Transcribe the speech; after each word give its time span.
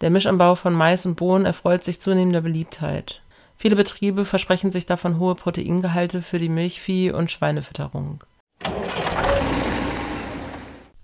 Der 0.00 0.08
Mischanbau 0.08 0.54
von 0.54 0.72
Mais 0.72 1.04
und 1.04 1.16
Bohnen 1.16 1.44
erfreut 1.44 1.84
sich 1.84 2.00
zunehmender 2.00 2.40
Beliebtheit. 2.40 3.20
Viele 3.56 3.76
Betriebe 3.76 4.24
versprechen 4.24 4.72
sich 4.72 4.86
davon 4.86 5.18
hohe 5.18 5.34
Proteingehalte 5.34 6.22
für 6.22 6.38
die 6.38 6.48
Milchvieh- 6.48 7.12
und 7.12 7.30
Schweinefütterung. 7.30 8.24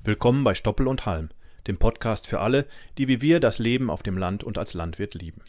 Willkommen 0.03 0.45
bei 0.45 0.55
Stoppel 0.55 0.89
und 0.89 1.05
Halm, 1.05 1.29
dem 1.67 1.77
Podcast 1.77 2.27
für 2.27 2.41
alle, 2.41 2.65
die 2.97 3.07
wie 3.07 3.21
wir 3.21 3.39
das 3.39 3.59
Leben 3.59 3.91
auf 3.91 4.03
dem 4.03 4.17
Land 4.17 4.45
und 4.45 4.57
als 4.57 4.73
Landwirt 4.73 5.13
lieben. 5.13 5.43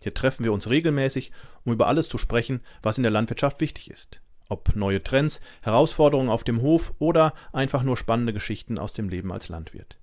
Hier 0.00 0.14
treffen 0.14 0.44
wir 0.44 0.52
uns 0.52 0.70
regelmäßig, 0.70 1.32
um 1.64 1.72
über 1.72 1.88
alles 1.88 2.08
zu 2.08 2.18
sprechen, 2.18 2.60
was 2.84 2.98
in 2.98 3.02
der 3.02 3.10
Landwirtschaft 3.10 3.60
wichtig 3.60 3.90
ist. 3.90 4.20
Ob 4.48 4.76
neue 4.76 5.02
Trends, 5.02 5.40
Herausforderungen 5.62 6.30
auf 6.30 6.44
dem 6.44 6.62
Hof 6.62 6.94
oder 7.00 7.34
einfach 7.52 7.82
nur 7.82 7.96
spannende 7.96 8.32
Geschichten 8.32 8.78
aus 8.78 8.92
dem 8.92 9.08
Leben 9.08 9.32
als 9.32 9.48
Landwirt. 9.48 9.98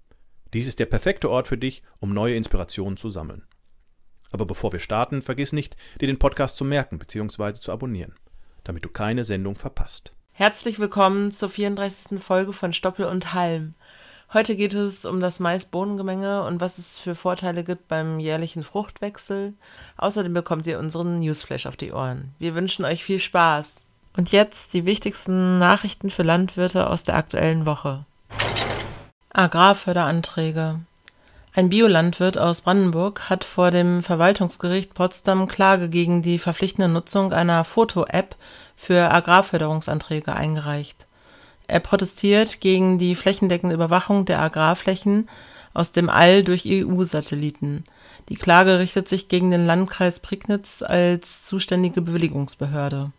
Dies 0.53 0.65
ist 0.65 0.79
der 0.79 0.87
perfekte 0.87 1.29
Ort 1.29 1.47
für 1.47 1.59
dich, 1.59 1.83
um 1.99 2.11
neue 2.11 2.35
Inspirationen 2.35 2.97
zu 2.97 3.09
sammeln. 3.09 3.43
Aber 4.31 4.45
bevor 4.45 4.71
wir 4.71 4.79
starten, 4.79 5.21
vergiss 5.21 5.53
nicht, 5.53 5.75
dir 6.01 6.07
den 6.07 6.17
Podcast 6.17 6.57
zu 6.57 6.65
merken 6.65 6.97
bzw. 6.97 7.53
zu 7.53 7.71
abonnieren, 7.71 8.15
damit 8.63 8.83
du 8.83 8.89
keine 8.89 9.25
Sendung 9.25 9.55
verpasst. 9.55 10.11
Herzlich 10.31 10.79
willkommen 10.79 11.29
zur 11.31 11.49
34. 11.49 12.19
Folge 12.19 12.53
von 12.53 12.73
Stoppel 12.73 13.05
und 13.05 13.33
Halm. 13.35 13.75
Heute 14.33 14.55
geht 14.55 14.73
es 14.73 15.05
um 15.05 15.19
das 15.19 15.39
Mais-Bohnengemenge 15.39 16.43
und 16.43 16.61
was 16.61 16.79
es 16.79 16.97
für 16.97 17.13
Vorteile 17.13 17.63
gibt 17.63 17.87
beim 17.87 18.19
jährlichen 18.19 18.63
Fruchtwechsel. 18.63 19.53
Außerdem 19.97 20.33
bekommt 20.33 20.65
ihr 20.65 20.79
unseren 20.79 21.19
Newsflash 21.19 21.67
auf 21.67 21.77
die 21.77 21.91
Ohren. 21.91 22.33
Wir 22.39 22.55
wünschen 22.55 22.85
euch 22.85 23.03
viel 23.03 23.19
Spaß. 23.19 23.85
Und 24.17 24.31
jetzt 24.31 24.73
die 24.73 24.85
wichtigsten 24.85 25.59
Nachrichten 25.59 26.09
für 26.09 26.23
Landwirte 26.23 26.89
aus 26.89 27.03
der 27.03 27.15
aktuellen 27.15 27.65
Woche. 27.67 28.05
Agrarförderanträge. 29.31 30.79
Ein 31.53 31.69
Biolandwirt 31.69 32.39
aus 32.39 32.61
Brandenburg 32.61 33.29
hat 33.29 33.43
vor 33.43 33.69
dem 33.69 34.01
Verwaltungsgericht 34.01 34.95
Potsdam 34.95 35.47
Klage 35.47 35.87
gegen 35.87 36.23
die 36.23 36.39
verpflichtende 36.39 36.87
Nutzung 36.87 37.31
einer 37.31 37.63
Foto-App 37.63 38.35
für 38.75 39.11
Agrarförderungsanträge 39.11 40.33
eingereicht. 40.33 41.05
Er 41.67 41.79
protestiert 41.79 42.59
gegen 42.59 42.97
die 42.97 43.13
flächendeckende 43.15 43.75
Überwachung 43.75 44.25
der 44.25 44.39
Agrarflächen 44.39 45.29
aus 45.75 45.91
dem 45.91 46.09
All 46.09 46.43
durch 46.43 46.63
EU-Satelliten. 46.65 47.83
Die 48.29 48.35
Klage 48.35 48.79
richtet 48.79 49.07
sich 49.07 49.27
gegen 49.27 49.51
den 49.51 49.67
Landkreis 49.67 50.19
Prignitz 50.21 50.81
als 50.81 51.43
zuständige 51.43 52.01
Bewilligungsbehörde. 52.01 53.11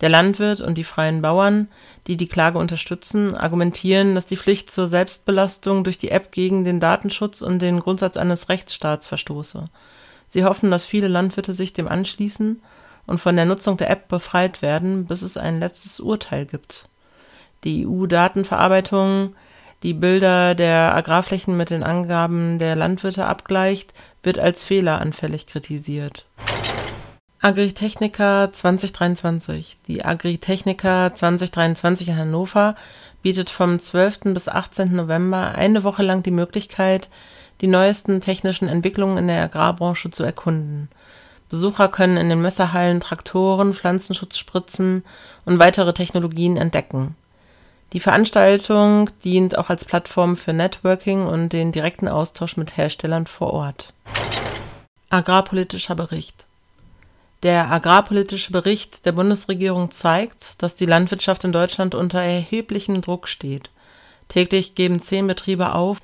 Der 0.00 0.08
Landwirt 0.08 0.60
und 0.60 0.76
die 0.76 0.84
freien 0.84 1.22
Bauern, 1.22 1.68
die 2.06 2.16
die 2.16 2.28
Klage 2.28 2.58
unterstützen, 2.58 3.34
argumentieren, 3.34 4.14
dass 4.14 4.26
die 4.26 4.36
Pflicht 4.36 4.70
zur 4.70 4.88
Selbstbelastung 4.88 5.84
durch 5.84 5.98
die 5.98 6.10
App 6.10 6.32
gegen 6.32 6.64
den 6.64 6.80
Datenschutz 6.80 7.40
und 7.40 7.60
den 7.60 7.80
Grundsatz 7.80 8.16
eines 8.16 8.48
Rechtsstaats 8.48 9.06
verstoße. 9.06 9.68
Sie 10.28 10.44
hoffen, 10.44 10.70
dass 10.70 10.84
viele 10.84 11.08
Landwirte 11.08 11.54
sich 11.54 11.72
dem 11.72 11.88
anschließen 11.88 12.60
und 13.06 13.18
von 13.18 13.36
der 13.36 13.46
Nutzung 13.46 13.76
der 13.76 13.90
App 13.90 14.08
befreit 14.08 14.60
werden, 14.60 15.06
bis 15.06 15.22
es 15.22 15.36
ein 15.36 15.60
letztes 15.60 16.00
Urteil 16.00 16.44
gibt 16.44 16.88
die 17.66 17.86
EU-Datenverarbeitung 17.86 19.34
die 19.82 19.92
Bilder 19.92 20.54
der 20.54 20.94
Agrarflächen 20.94 21.56
mit 21.56 21.68
den 21.68 21.82
Angaben 21.82 22.58
der 22.58 22.76
Landwirte 22.76 23.26
abgleicht, 23.26 23.92
wird 24.22 24.38
als 24.38 24.64
fehleranfällig 24.64 25.46
kritisiert. 25.46 26.24
Agritechnica 27.46 28.52
2023 28.52 29.76
Die 29.86 30.04
Agritechnica 30.04 31.14
2023 31.14 32.08
in 32.08 32.16
Hannover 32.16 32.74
bietet 33.22 33.50
vom 33.50 33.78
12. 33.78 34.34
bis 34.34 34.48
18. 34.48 34.96
November 34.96 35.54
eine 35.54 35.84
Woche 35.84 36.02
lang 36.02 36.24
die 36.24 36.32
Möglichkeit, 36.32 37.08
die 37.60 37.68
neuesten 37.68 38.20
technischen 38.20 38.66
Entwicklungen 38.66 39.16
in 39.16 39.28
der 39.28 39.44
Agrarbranche 39.44 40.10
zu 40.10 40.24
erkunden. 40.24 40.88
Besucher 41.48 41.86
können 41.86 42.16
in 42.16 42.30
den 42.30 42.42
Messerhallen 42.42 42.98
Traktoren, 42.98 43.74
Pflanzenschutzspritzen 43.74 45.04
und 45.44 45.60
weitere 45.60 45.92
Technologien 45.92 46.56
entdecken. 46.56 47.14
Die 47.92 48.00
Veranstaltung 48.00 49.08
dient 49.22 49.56
auch 49.56 49.70
als 49.70 49.84
Plattform 49.84 50.36
für 50.36 50.52
Networking 50.52 51.24
und 51.24 51.50
den 51.50 51.70
direkten 51.70 52.08
Austausch 52.08 52.56
mit 52.56 52.76
Herstellern 52.76 53.28
vor 53.28 53.52
Ort. 53.52 53.92
Agrarpolitischer 55.10 55.94
Bericht 55.94 56.45
Der 57.42 57.70
agrarpolitische 57.70 58.50
Bericht 58.50 59.04
der 59.04 59.12
Bundesregierung 59.12 59.90
zeigt, 59.90 60.62
dass 60.62 60.74
die 60.74 60.86
Landwirtschaft 60.86 61.44
in 61.44 61.52
Deutschland 61.52 61.94
unter 61.94 62.20
erheblichem 62.20 63.02
Druck 63.02 63.28
steht. 63.28 63.70
Täglich 64.28 64.74
geben 64.74 65.00
zehn 65.00 65.26
Betriebe 65.26 65.74
auf. 65.74 65.98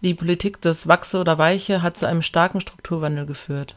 Die 0.00 0.14
Politik 0.14 0.62
des 0.62 0.86
Wachse 0.86 1.18
oder 1.18 1.38
Weiche 1.38 1.82
hat 1.82 1.96
zu 1.96 2.06
einem 2.06 2.22
starken 2.22 2.60
Strukturwandel 2.60 3.26
geführt. 3.26 3.74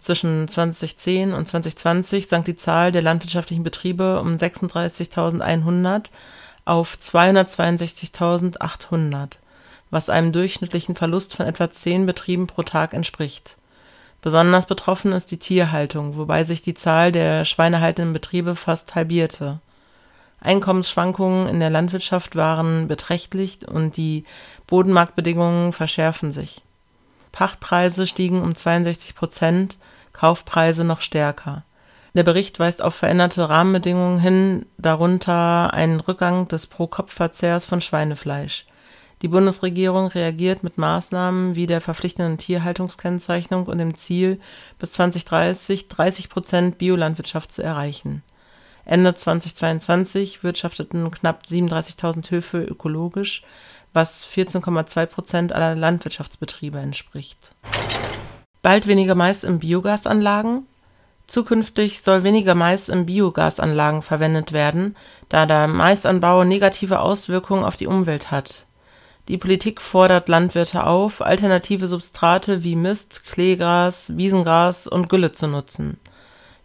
Zwischen 0.00 0.46
2010 0.46 1.32
und 1.32 1.46
2020 1.46 2.28
sank 2.28 2.44
die 2.44 2.56
Zahl 2.56 2.92
der 2.92 3.00
landwirtschaftlichen 3.02 3.62
Betriebe 3.62 4.20
um 4.20 4.36
36.100 4.36 6.10
auf 6.64 6.94
262.800, 6.94 9.38
was 9.90 10.08
einem 10.10 10.32
durchschnittlichen 10.32 10.96
Verlust 10.96 11.34
von 11.34 11.46
etwa 11.46 11.70
zehn 11.70 12.04
Betrieben 12.04 12.46
pro 12.46 12.64
Tag 12.64 12.92
entspricht. 12.92 13.56
Besonders 14.22 14.66
betroffen 14.66 15.12
ist 15.12 15.30
die 15.30 15.38
Tierhaltung, 15.38 16.16
wobei 16.16 16.44
sich 16.44 16.62
die 16.62 16.74
Zahl 16.74 17.12
der 17.12 17.44
schweinehaltenden 17.44 18.14
Betriebe 18.14 18.56
fast 18.56 18.94
halbierte. 18.94 19.60
Einkommensschwankungen 20.40 21.48
in 21.48 21.60
der 21.60 21.70
Landwirtschaft 21.70 22.34
waren 22.34 22.88
beträchtlich 22.88 23.68
und 23.68 23.96
die 23.96 24.24
Bodenmarktbedingungen 24.66 25.72
verschärfen 25.72 26.32
sich. 26.32 26.62
Pachtpreise 27.32 28.06
stiegen 28.06 28.40
um 28.40 28.54
62 28.54 29.14
Prozent, 29.14 29.76
Kaufpreise 30.12 30.84
noch 30.84 31.00
stärker 31.00 31.64
der 32.14 32.24
Bericht 32.24 32.58
weist 32.58 32.82
auf 32.82 32.94
veränderte 32.94 33.48
Rahmenbedingungen 33.48 34.18
hin, 34.18 34.66
darunter 34.76 35.72
einen 35.72 36.00
Rückgang 36.00 36.46
des 36.48 36.66
Pro-Kopf-Verzehrs 36.66 37.64
von 37.64 37.80
Schweinefleisch. 37.80 38.66
Die 39.22 39.28
Bundesregierung 39.28 40.08
reagiert 40.08 40.64
mit 40.64 40.78
Maßnahmen 40.78 41.54
wie 41.54 41.68
der 41.68 41.80
verpflichtenden 41.80 42.38
Tierhaltungskennzeichnung 42.38 43.66
und 43.66 43.78
dem 43.78 43.94
Ziel, 43.94 44.40
bis 44.80 44.92
2030 44.92 45.86
30 45.86 46.28
Prozent 46.28 46.78
Biolandwirtschaft 46.78 47.52
zu 47.52 47.62
erreichen. 47.62 48.22
Ende 48.84 49.14
2022 49.14 50.42
wirtschafteten 50.42 51.08
knapp 51.12 51.44
37.000 51.48 52.32
Höfe 52.32 52.64
ökologisch, 52.64 53.44
was 53.92 54.26
14,2 54.26 55.06
Prozent 55.06 55.52
aller 55.52 55.76
Landwirtschaftsbetriebe 55.76 56.80
entspricht. 56.80 57.54
Bald 58.60 58.88
weniger 58.88 59.14
Mais 59.14 59.44
in 59.44 59.60
Biogasanlagen 59.60 60.66
Zukünftig 61.28 62.02
soll 62.02 62.24
weniger 62.24 62.56
Mais 62.56 62.88
in 62.88 63.06
Biogasanlagen 63.06 64.02
verwendet 64.02 64.52
werden, 64.52 64.96
da 65.28 65.46
der 65.46 65.68
Maisanbau 65.68 66.42
negative 66.42 66.98
Auswirkungen 66.98 67.64
auf 67.64 67.76
die 67.76 67.86
Umwelt 67.86 68.32
hat. 68.32 68.66
Die 69.28 69.38
Politik 69.38 69.80
fordert 69.80 70.28
Landwirte 70.28 70.86
auf, 70.86 71.22
alternative 71.22 71.86
Substrate 71.86 72.64
wie 72.64 72.76
Mist, 72.76 73.24
Kleegras, 73.30 74.16
Wiesengras 74.16 74.88
und 74.88 75.08
Gülle 75.08 75.32
zu 75.32 75.46
nutzen. 75.46 75.98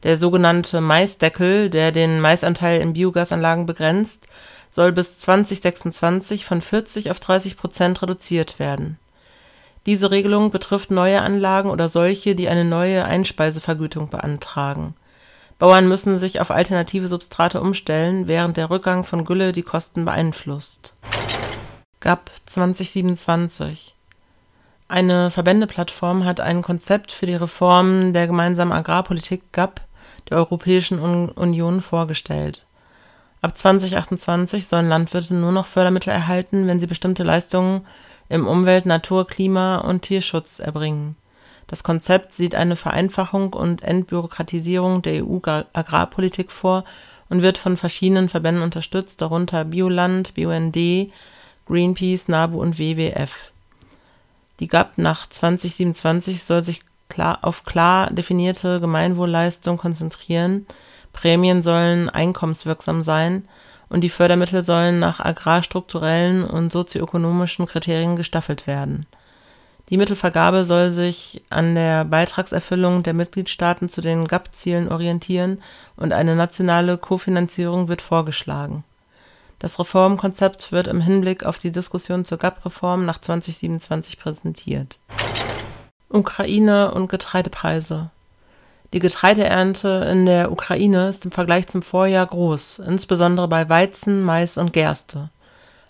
Der 0.04 0.18
sogenannte 0.18 0.82
Maisdeckel, 0.82 1.70
der 1.70 1.92
den 1.92 2.20
Maisanteil 2.20 2.82
in 2.82 2.94
Biogasanlagen 2.94 3.66
begrenzt, 3.66 4.28
soll 4.70 4.92
bis 4.92 5.20
2026 5.20 6.46
von 6.46 6.62
40 6.62 7.12
auf 7.12 7.20
30 7.20 7.58
Prozent 7.58 8.02
reduziert 8.02 8.60
werden 8.60 9.00
diese 9.88 10.12
Regelung 10.12 10.52
betrifft 10.52 10.92
neue 10.92 11.22
Anlagen 11.22 11.70
oder 11.70 11.88
solche, 11.88 12.36
die 12.36 12.50
eine 12.50 12.66
neue 12.66 13.06
Einspeisevergütung 13.06 14.10
beantragen. 14.10 14.96
Bauern 15.60 15.88
müssen 15.88 16.18
sich 16.18 16.42
auf 16.42 16.52
alternative 16.52 17.08
Substrate 17.08 17.62
umstellen, 17.62 18.28
während 18.28 18.58
der 18.58 18.70
Rückgang 18.70 19.06
von 19.06 19.24
Gülle 19.24 19.54
die 19.54 19.64
Kosten 19.64 20.04
beeinflusst. 20.04 20.94
GAP 22.00 22.30
2027 22.46 23.96
Eine 24.88 25.32
Verbändeplattform 25.32 26.26
hat 26.26 26.40
ein 26.40 26.62
Konzept 26.62 27.12
für 27.12 27.26
die 27.26 27.34
Reform 27.34 28.14
der 28.14 28.28
gemeinsamen 28.28 28.72
Agrarpolitik 28.72 29.52
GAP 29.52 29.82
der 30.30 30.38
Europäischen 30.38 31.00
Union 31.00 31.82
vorgestellt. 31.82 32.68
Ab 33.42 33.58
2028 33.58 34.68
sollen 34.68 34.88
Landwirte 34.88 35.34
nur 35.34 35.52
noch 35.52 35.66
Fördermittel 35.66 36.12
erhalten, 36.12 36.68
wenn 36.68 36.80
sie 36.80 36.86
bestimmte 36.86 37.24
Leistungen 37.24 37.88
im 38.30 38.46
Umwelt-, 38.46 38.86
Natur-, 38.86 39.26
Klima- 39.26 39.78
und 39.78 40.04
Tierschutz 40.04 40.60
erbringen. 40.60 41.16
Das 41.66 41.84
Konzept 41.84 42.32
sieht 42.32 42.54
eine 42.54 42.76
Vereinfachung 42.76 43.54
und 43.54 43.82
Entbürokratisierung 43.82 45.02
der 45.02 45.26
EU-Agrarpolitik 45.26 46.52
vor 46.52 46.84
und 47.28 47.42
wird 47.42 47.58
von 47.58 47.76
verschiedenen 47.76 48.30
Verbänden 48.30 48.64
unterstützt, 48.64 49.20
darunter 49.24 49.66
Bioland, 49.66 50.36
BUND, 50.36 50.78
Greenpeace, 51.68 52.28
NABU 52.28 52.62
und 52.62 52.80
WWF. 52.80 53.52
Die 54.60 54.68
GAP 54.68 54.98
nach 54.98 55.28
2027 55.28 56.44
soll 56.44 56.64
sich 56.64 56.82
klar 57.10 57.40
auf 57.42 57.64
klar 57.64 58.12
definierte 58.12 58.80
Gemeinwohlleistungen 58.80 59.78
konzentrieren, 59.78 60.66
Prämien 61.14 61.64
sollen 61.64 62.10
einkommenswirksam 62.10 63.04
sein 63.04 63.48
und 63.90 64.02
die 64.02 64.10
Fördermittel 64.10 64.62
sollen 64.62 65.00
nach 65.00 65.20
agrarstrukturellen 65.20 66.44
und 66.44 66.72
sozioökonomischen 66.72 67.66
Kriterien 67.66 68.16
gestaffelt 68.16 68.68
werden. 68.68 69.06
Die 69.90 69.98
Mittelvergabe 69.98 70.66
soll 70.66 70.92
sich 70.92 71.42
an 71.50 71.74
der 71.74 72.04
Beitragserfüllung 72.04 73.04
der 73.04 73.14
Mitgliedstaaten 73.14 73.88
zu 73.88 74.02
den 74.02 74.28
GAP-Zielen 74.28 74.92
orientieren 74.92 75.62
und 75.96 76.12
eine 76.12 76.36
nationale 76.36 76.98
Kofinanzierung 76.98 77.88
wird 77.88 78.02
vorgeschlagen. 78.02 78.84
Das 79.60 79.80
Reformkonzept 79.80 80.72
wird 80.72 80.88
im 80.88 81.02
Hinblick 81.02 81.44
auf 81.44 81.58
die 81.58 81.72
Diskussion 81.72 82.26
zur 82.26 82.38
GAP-Reform 82.38 83.06
nach 83.06 83.20
2027 83.20 84.20
präsentiert. 84.20 85.00
Ukraine 86.10 86.92
und 86.92 87.10
Getreidepreise 87.10 88.12
Die 88.94 89.00
Getreideernte 89.00 90.08
in 90.12 90.26
der 90.28 90.52
Ukraine 90.52 91.10
ist 91.10 91.26
im 91.26 91.32
Vergleich 91.32 91.68
zum 91.68 91.82
Vorjahr 91.82 92.28
groß, 92.28 92.80
insbesondere 92.80 93.48
bei 93.48 93.68
Weizen, 93.68 94.24
Mais 94.24 94.58
und 94.58 94.74
Gerste. 94.74 95.32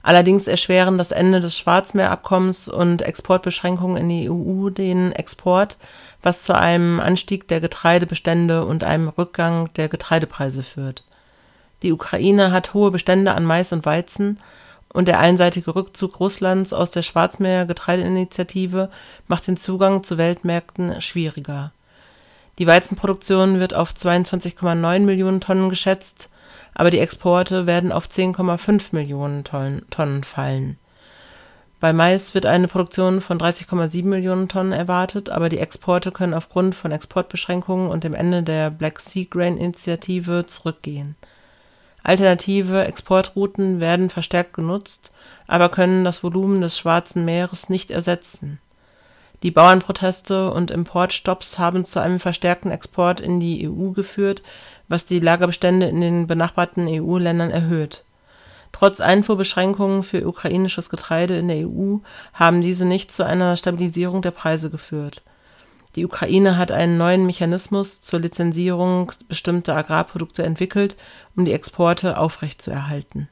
Allerdings 0.02 0.48
erschweren 0.48 0.98
das 0.98 1.12
Ende 1.12 1.42
des 1.42 1.58
Schwarzmeerabkommens 1.58 2.70
und 2.70 3.02
Exportbeschränkungen 3.02 3.98
in 3.98 4.08
die 4.08 4.30
EU 4.30 4.70
den 4.70 5.12
Export, 5.12 5.76
was 6.24 6.44
zu 6.44 6.56
einem 6.56 7.02
Anstieg 7.02 7.50
der 7.50 7.60
Getreidebestände 7.60 8.66
und 8.66 8.86
einem 8.86 9.10
Rückgang 9.10 9.70
der 9.74 9.90
Getreidepreise 9.90 10.64
führt. 10.64 11.04
Die 11.84 11.92
Ukraine 11.92 12.52
hat 12.52 12.74
hohe 12.74 12.92
Bestände 12.92 13.34
an 13.34 13.46
Mais 13.46 13.72
und 13.74 13.86
Weizen, 13.86 14.40
und 14.94 15.08
der 15.08 15.20
einseitige 15.20 15.76
Rückzug 15.76 16.20
Russlands 16.20 16.74
aus 16.74 16.92
der 16.92 17.02
Schwarzmeer-Getreideinitiative 17.02 18.90
macht 19.28 19.46
den 19.46 19.58
Zugang 19.58 20.02
zu 20.02 20.18
Weltmärkten 20.18 21.02
schwieriger. 21.02 21.72
Die 22.58 22.66
Weizenproduktion 22.66 23.60
wird 23.60 23.74
auf 23.74 23.92
22,9 23.92 25.00
Millionen 25.02 25.42
Tonnen 25.42 25.70
geschätzt 25.70 26.30
aber 26.78 26.92
die 26.92 27.00
Exporte 27.00 27.66
werden 27.66 27.92
auf 27.92 28.06
10,5 28.08 28.90
Millionen 28.92 29.44
Tonnen 29.44 30.24
fallen. 30.24 30.78
Bei 31.80 31.92
Mais 31.92 32.36
wird 32.36 32.46
eine 32.46 32.68
Produktion 32.68 33.20
von 33.20 33.40
30,7 33.40 34.06
Millionen 34.06 34.48
Tonnen 34.48 34.74
erwartet, 34.74 35.32
aber 35.32 35.50
die 35.50 35.58
Exporte 35.58 36.12
können 36.12 36.36
aufgrund 36.36 36.76
von 36.76 36.92
Exportbeschränkungen 36.92 37.90
und 37.90 38.04
dem 38.04 38.14
Ende 38.14 38.44
der 38.44 38.70
Black 38.70 39.00
Sea 39.00 39.26
Grain 39.28 39.58
Initiative 39.58 40.46
zurückgehen. 40.46 41.16
Alternative 42.08 42.86
Exportrouten 42.86 43.82
werden 43.82 44.10
verstärkt 44.10 44.54
genutzt, 44.54 45.12
aber 45.46 45.68
können 45.68 46.06
das 46.06 46.24
Volumen 46.24 46.62
des 46.62 46.78
Schwarzen 46.78 47.26
Meeres 47.26 47.68
nicht 47.68 47.92
ersetzen. 47.92 48.60
Die 49.44 49.52
Bauernproteste 49.52 50.50
und 50.52 50.72
Importstopps 50.72 51.60
haben 51.60 51.84
zu 51.84 52.02
einem 52.02 52.22
verstärkten 52.22 52.72
Export 52.72 53.20
in 53.20 53.42
die 53.42 53.68
EU 53.68 53.90
geführt, 53.90 54.42
was 54.88 55.06
die 55.06 55.20
Lagerbestände 55.20 55.88
in 55.88 56.00
den 56.00 56.28
benachbarten 56.28 56.88
EU-Ländern 56.88 57.52
erhöht. 57.52 58.06
Trotz 58.72 59.02
Einfuhrbeschränkungen 59.02 60.04
für 60.04 60.26
ukrainisches 60.26 60.90
Getreide 60.90 61.38
in 61.38 61.50
der 61.50 61.68
EU 61.68 61.98
haben 62.34 62.62
diese 62.62 62.86
nicht 62.86 63.12
zu 63.12 63.26
einer 63.26 63.58
Stabilisierung 63.58 64.22
der 64.22 64.32
Preise 64.32 64.70
geführt. 64.70 65.24
Die 65.98 66.06
Ukraine 66.06 66.58
hat 66.58 66.72
einen 66.72 67.00
neuen 67.00 67.26
Mechanismus 67.26 68.02
zur 68.02 68.20
Lizenzierung 68.20 69.12
bestimmter 69.28 69.76
Agrarprodukte 69.76 70.44
entwickelt, 70.44 70.96
um 71.36 71.44
die 71.44 71.54
Exporte 71.54 72.20
aufrechtzuerhalten. 72.20 73.28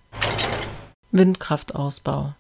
Windkraftausbau 1.12 2.34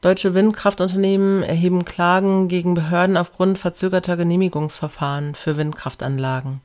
Deutsche 0.00 0.32
Windkraftunternehmen 0.32 1.42
erheben 1.42 1.84
Klagen 1.84 2.46
gegen 2.46 2.74
Behörden 2.74 3.16
aufgrund 3.16 3.58
verzögerter 3.58 4.16
Genehmigungsverfahren 4.16 5.34
für 5.34 5.56
Windkraftanlagen 5.56 6.60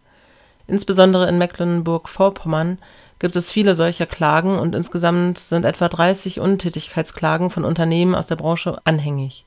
Insbesondere 0.67 1.27
in 1.27 1.39
Mecklenburg-Vorpommern 1.39 2.77
gibt 3.17 3.35
es 3.35 3.51
viele 3.51 3.73
solcher 3.73 4.05
Klagen 4.05 4.59
und 4.59 4.75
insgesamt 4.75 5.39
sind 5.39 5.65
etwa 5.65 5.89
30 5.89 6.39
Untätigkeitsklagen 6.39 7.49
von 7.49 7.65
Unternehmen 7.65 8.13
aus 8.13 8.27
der 8.27 8.35
Branche 8.35 8.79
anhängig. 8.83 9.45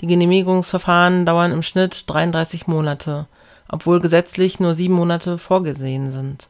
Die 0.00 0.06
Genehmigungsverfahren 0.06 1.26
dauern 1.26 1.52
im 1.52 1.62
Schnitt 1.62 2.04
33 2.06 2.66
Monate, 2.66 3.26
obwohl 3.68 4.00
gesetzlich 4.00 4.60
nur 4.60 4.74
sieben 4.74 4.94
Monate 4.94 5.38
vorgesehen 5.38 6.10
sind. 6.10 6.48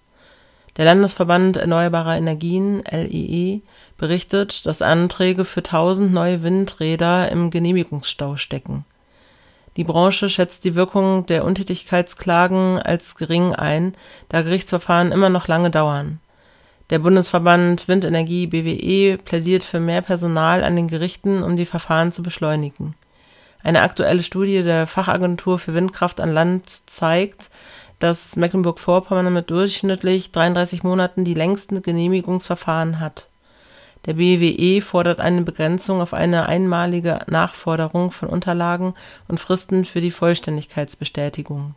Der 0.76 0.85
Landesverband 0.85 1.56
Erneuerbarer 1.56 2.17
Energien 2.17 2.82
(LEE) 2.91 3.62
berichtet, 3.97 4.67
dass 4.67 4.82
Anträge 4.82 5.44
für 5.44 5.61
1000 5.61 6.12
neue 6.12 6.43
Windräder 6.43 7.31
im 7.31 7.50
Genehmigungsstau 7.50 8.37
stecken 8.37 8.85
die 9.76 9.85
Branche 9.85 10.29
schätzt 10.29 10.64
die 10.64 10.75
Wirkung 10.75 11.26
der 11.26 11.44
Untätigkeitsklagen 11.44 12.79
als 12.79 13.14
gering 13.14 13.55
ein, 13.55 13.94
da 14.29 14.43
Gerichtsverfahren 14.43 15.12
immer 15.12 15.31
noch 15.31 15.49
lange 15.49 15.70
dauern. 15.70 16.20
Der 16.91 16.99
Bundesverband 16.99 17.87
Windenergie 17.87 18.49
BWE 18.49 19.17
plädiert 19.17 19.62
für 19.62 19.79
mehr 19.79 20.03
Personal 20.03 20.64
an 20.64 20.75
den 20.75 20.88
Gerichten, 20.88 21.43
um 21.44 21.56
die 21.56 21.67
Verfahren 21.67 22.11
zu 22.11 22.23
beschleunigen. 22.23 22.94
Eine 23.62 23.83
aktuelle 23.83 24.23
Studie 24.23 24.62
der 24.62 24.87
Fachagentur 24.87 25.59
für 25.59 25.75
Windkraft 25.75 26.21
an 26.21 26.33
Land 26.33 26.89
zeigt, 26.89 27.51
dass 27.99 28.37
Mecklenburg-Vorpommern 28.37 29.33
mit 29.33 29.51
durchschnittlich 29.51 30.33
33 30.33 30.83
Monaten 30.83 31.25
die 31.25 31.35
längsten 31.35 31.83
Genehmigungsverfahren 31.83 33.01
hat 33.01 33.27
der 34.07 34.15
BWE 34.15 34.81
fordert 34.81 35.21
eine 35.21 35.43
Begrenzung 35.43 36.01
auf 36.01 36.15
eine 36.15 36.47
einmalige 36.47 37.19
Nachforderung 37.27 38.11
von 38.11 38.29
Unterlagen 38.29 38.95
und 39.29 39.41
Fristen 39.41 39.85
für 39.85 40.01
die 40.01 40.11
Vollständigkeitsbestätigung. 40.11 41.75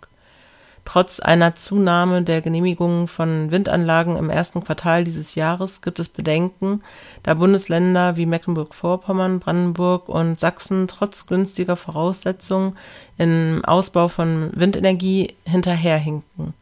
Trotz 0.86 1.20
einer 1.20 1.56
Zunahme 1.56 2.24
der 2.24 2.42
Genehmigungen 2.42 3.08
von 3.08 3.52
Windanlagen 3.52 4.18
im 4.18 4.30
ersten 4.30 4.64
Quartal 4.64 5.06
dieses 5.06 5.36
Jahres 5.36 5.82
gibt 5.82 6.00
es 6.00 6.10
Bedenken, 6.10 6.84
da 7.24 7.36
Bundesländer 7.36 8.18
wie 8.18 8.26
Mecklenburg-Vorpommern, 8.26 9.40
Brandenburg 9.40 10.10
und 10.10 10.40
Sachsen 10.40 10.88
trotz 10.88 11.26
günstiger 11.26 11.78
Voraussetzungen 11.78 12.78
im 13.18 13.62
Ausbau 13.64 14.10
von 14.10 14.52
Windenergie 14.54 15.36
hinterherhinken 15.46 16.54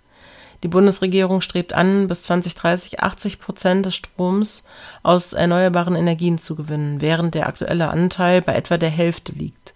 die 0.64 0.68
Bundesregierung 0.68 1.42
strebt 1.42 1.74
an, 1.74 2.08
bis 2.08 2.24
2030 2.24 3.00
80 3.00 3.40
Prozent 3.40 3.86
des 3.86 3.96
Stroms 3.96 4.64
aus 5.02 5.34
erneuerbaren 5.34 5.96
Energien 5.96 6.38
zu 6.38 6.56
gewinnen, 6.56 7.02
während 7.02 7.34
der 7.34 7.48
aktuelle 7.48 7.90
Anteil 7.90 8.42
bei 8.42 8.54
etwa 8.54 8.78
der 8.78 8.90
Hälfte 8.90 9.32
liegt. 9.32 9.74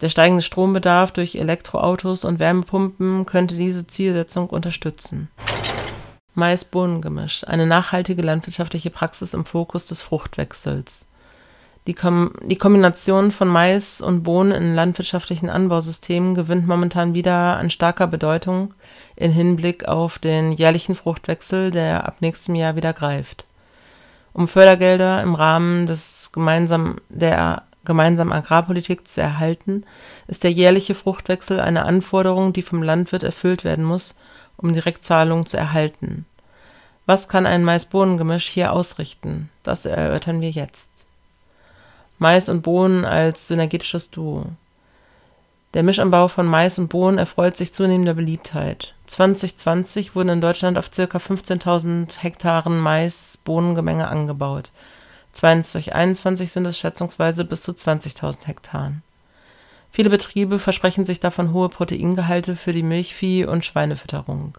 Der 0.00 0.08
steigende 0.08 0.42
Strombedarf 0.42 1.12
durch 1.12 1.36
Elektroautos 1.36 2.24
und 2.24 2.38
Wärmepumpen 2.38 3.26
könnte 3.26 3.56
diese 3.56 3.86
Zielsetzung 3.86 4.48
unterstützen. 4.50 5.28
Mais-Bohnengemisch, 6.34 7.46
eine 7.46 7.66
nachhaltige 7.66 8.22
landwirtschaftliche 8.22 8.90
Praxis 8.90 9.34
im 9.34 9.44
Fokus 9.44 9.86
des 9.86 10.00
Fruchtwechsels 10.02 11.06
die, 11.86 11.94
Kom 11.94 12.32
die 12.42 12.56
Kombination 12.56 13.30
von 13.30 13.48
Mais 13.48 14.00
und 14.00 14.22
Bohnen 14.22 14.52
in 14.52 14.74
landwirtschaftlichen 14.74 15.50
Anbausystemen 15.50 16.34
gewinnt 16.34 16.66
momentan 16.66 17.14
wieder 17.14 17.56
an 17.56 17.68
starker 17.68 18.06
Bedeutung 18.06 18.72
in 19.16 19.30
Hinblick 19.30 19.86
auf 19.86 20.18
den 20.18 20.52
jährlichen 20.52 20.94
Fruchtwechsel, 20.94 21.70
der 21.70 22.06
ab 22.06 22.16
nächstem 22.20 22.54
Jahr 22.54 22.76
wieder 22.76 22.94
greift. 22.94 23.44
Um 24.32 24.48
Fördergelder 24.48 25.22
im 25.22 25.34
Rahmen 25.34 25.86
des 25.86 26.30
gemeinsamen, 26.32 27.00
der 27.10 27.62
gemeinsamen 27.84 28.32
Agrarpolitik 28.32 29.06
zu 29.06 29.20
erhalten, 29.20 29.84
ist 30.26 30.44
der 30.44 30.52
jährliche 30.52 30.94
Fruchtwechsel 30.94 31.60
eine 31.60 31.84
Anforderung, 31.84 32.52
die 32.52 32.62
vom 32.62 32.82
Landwirt 32.82 33.22
erfüllt 33.22 33.64
werden 33.64 33.84
muss, 33.84 34.16
um 34.56 34.72
Direktzahlungen 34.72 35.46
zu 35.46 35.56
erhalten. 35.56 36.26
Was 37.06 37.28
kann 37.28 37.46
ein 37.46 37.64
Mais-Bohnen-Gemisch 37.64 38.46
hier 38.46 38.72
ausrichten? 38.72 39.50
Das 39.62 39.84
erörtern 39.84 40.40
wir 40.40 40.50
jetzt. 40.50 40.90
Mais 42.18 42.48
und 42.48 42.62
Bohnen 42.62 43.04
als 43.04 43.48
synergetisches 43.48 44.10
Duo. 44.10 44.46
Der 45.74 45.82
Mischanbau 45.82 46.28
von 46.28 46.46
Mais 46.46 46.78
und 46.78 46.88
Bohnen 46.88 47.18
erfreut 47.18 47.56
sich 47.56 47.72
zunehmender 47.72 48.14
Beliebtheit. 48.14 48.94
2020 49.06 50.14
wurden 50.14 50.28
in 50.28 50.40
Deutschland 50.40 50.78
auf 50.78 50.90
ca. 50.90 51.02
15.000 51.02 52.20
Hektaren 52.20 52.78
Mais-Bohnengemenge 52.78 54.06
angebaut. 54.06 54.70
2021 55.34 56.50
sind 56.50 56.66
es 56.66 56.78
schätzungsweise 56.78 57.44
bis 57.44 57.62
zu 57.62 57.72
20.000 57.72 58.46
Hektaren. 58.46 59.02
Viele 59.90 60.10
Betriebe 60.10 60.58
versprechen 60.58 61.04
sich 61.04 61.20
davon 61.20 61.52
hohe 61.52 61.68
Proteingehalte 61.68 62.56
für 62.56 62.72
die 62.72 62.82
Milchvieh- 62.82 63.46
und 63.46 63.64
Schweinefütterung. 63.64 64.58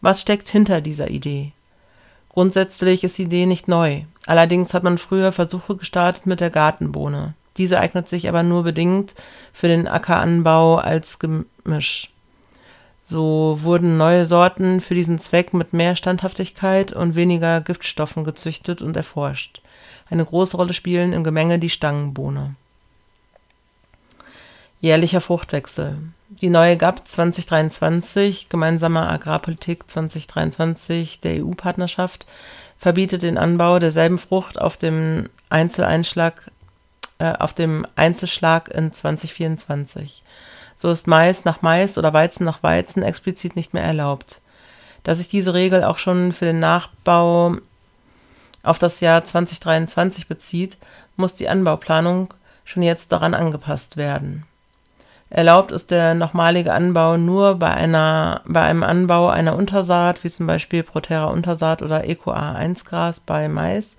Was 0.00 0.20
steckt 0.20 0.48
hinter 0.48 0.80
dieser 0.80 1.08
Idee? 1.08 1.52
Grundsätzlich 2.28 3.04
ist 3.04 3.16
die 3.16 3.22
Idee 3.22 3.46
nicht 3.46 3.68
neu. 3.68 4.02
Allerdings 4.26 4.74
hat 4.74 4.82
man 4.82 4.98
früher 4.98 5.32
Versuche 5.32 5.76
gestartet 5.76 6.26
mit 6.26 6.40
der 6.40 6.50
Gartenbohne. 6.50 7.34
Diese 7.56 7.78
eignet 7.78 8.08
sich 8.08 8.28
aber 8.28 8.42
nur 8.42 8.64
bedingt 8.64 9.14
für 9.52 9.68
den 9.68 9.86
Ackeranbau 9.86 10.76
als 10.76 11.18
Gemisch. 11.18 12.10
So 13.06 13.58
wurden 13.60 13.98
neue 13.98 14.24
Sorten 14.24 14.80
für 14.80 14.94
diesen 14.94 15.18
Zweck 15.18 15.52
mit 15.52 15.74
mehr 15.74 15.94
Standhaftigkeit 15.94 16.90
und 16.92 17.14
weniger 17.14 17.60
Giftstoffen 17.60 18.24
gezüchtet 18.24 18.80
und 18.80 18.96
erforscht. 18.96 19.60
Eine 20.08 20.24
große 20.24 20.56
Rolle 20.56 20.72
spielen 20.72 21.12
im 21.12 21.22
Gemenge 21.22 21.58
die 21.58 21.68
Stangenbohne. 21.68 22.54
Jährlicher 24.80 25.20
Fruchtwechsel. 25.20 25.98
Die 26.40 26.48
neue 26.48 26.78
GAP 26.78 27.06
2023, 27.06 28.48
Gemeinsame 28.48 29.06
Agrarpolitik 29.06 29.90
2023 29.90 31.20
der 31.20 31.44
EU-Partnerschaft, 31.44 32.26
verbietet 32.78 33.22
den 33.22 33.36
Anbau 33.36 33.78
derselben 33.78 34.18
Frucht 34.18 34.58
auf 34.58 34.78
dem 34.78 35.28
Einzeleinschlag 35.50 36.50
äh, 37.18 37.32
auf 37.38 37.52
dem 37.52 37.86
Einzelschlag 37.96 38.68
in 38.68 38.92
2024. 38.92 40.22
So 40.76 40.90
ist 40.90 41.06
Mais 41.06 41.44
nach 41.44 41.62
Mais 41.62 41.98
oder 41.98 42.12
Weizen 42.12 42.44
nach 42.44 42.62
Weizen 42.62 43.02
explizit 43.02 43.56
nicht 43.56 43.74
mehr 43.74 43.84
erlaubt. 43.84 44.40
Da 45.02 45.14
sich 45.14 45.28
diese 45.28 45.54
Regel 45.54 45.84
auch 45.84 45.98
schon 45.98 46.32
für 46.32 46.46
den 46.46 46.60
Nachbau 46.60 47.56
auf 48.62 48.78
das 48.78 49.00
Jahr 49.00 49.24
2023 49.24 50.26
bezieht, 50.26 50.78
muss 51.16 51.34
die 51.34 51.48
Anbauplanung 51.48 52.32
schon 52.64 52.82
jetzt 52.82 53.12
daran 53.12 53.34
angepasst 53.34 53.96
werden. 53.96 54.44
Erlaubt 55.30 55.72
ist 55.72 55.90
der 55.90 56.14
nochmalige 56.14 56.72
Anbau 56.72 57.16
nur 57.16 57.56
bei, 57.56 57.70
einer, 57.70 58.42
bei 58.46 58.62
einem 58.62 58.82
Anbau 58.82 59.28
einer 59.28 59.56
Untersaat, 59.56 60.22
wie 60.22 60.30
zum 60.30 60.46
Beispiel 60.46 60.82
Proterra 60.82 61.26
Untersaat 61.26 61.82
oder 61.82 62.04
Ecoa 62.04 62.52
1 62.52 62.84
Gras 62.84 63.20
bei 63.20 63.48
Mais, 63.48 63.96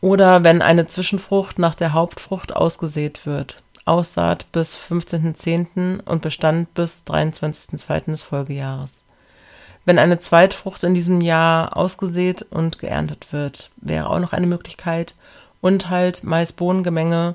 oder 0.00 0.44
wenn 0.44 0.62
eine 0.62 0.86
Zwischenfrucht 0.86 1.58
nach 1.58 1.74
der 1.74 1.92
Hauptfrucht 1.92 2.54
ausgesät 2.54 3.26
wird. 3.26 3.62
Aussaat 3.88 4.52
bis 4.52 4.76
15.10. 4.76 6.00
und 6.04 6.22
Bestand 6.22 6.72
bis 6.74 7.02
23.02. 7.06 8.10
des 8.10 8.22
Folgejahres. 8.22 9.02
Wenn 9.84 9.98
eine 9.98 10.20
Zweitfrucht 10.20 10.84
in 10.84 10.94
diesem 10.94 11.22
Jahr 11.22 11.76
ausgesät 11.76 12.42
und 12.50 12.78
geerntet 12.78 13.32
wird, 13.32 13.70
wäre 13.76 14.10
auch 14.10 14.18
noch 14.18 14.34
eine 14.34 14.46
Möglichkeit. 14.46 15.14
Und 15.60 15.88
halt 15.88 16.22
Mais-Bohnengemenge 16.22 17.34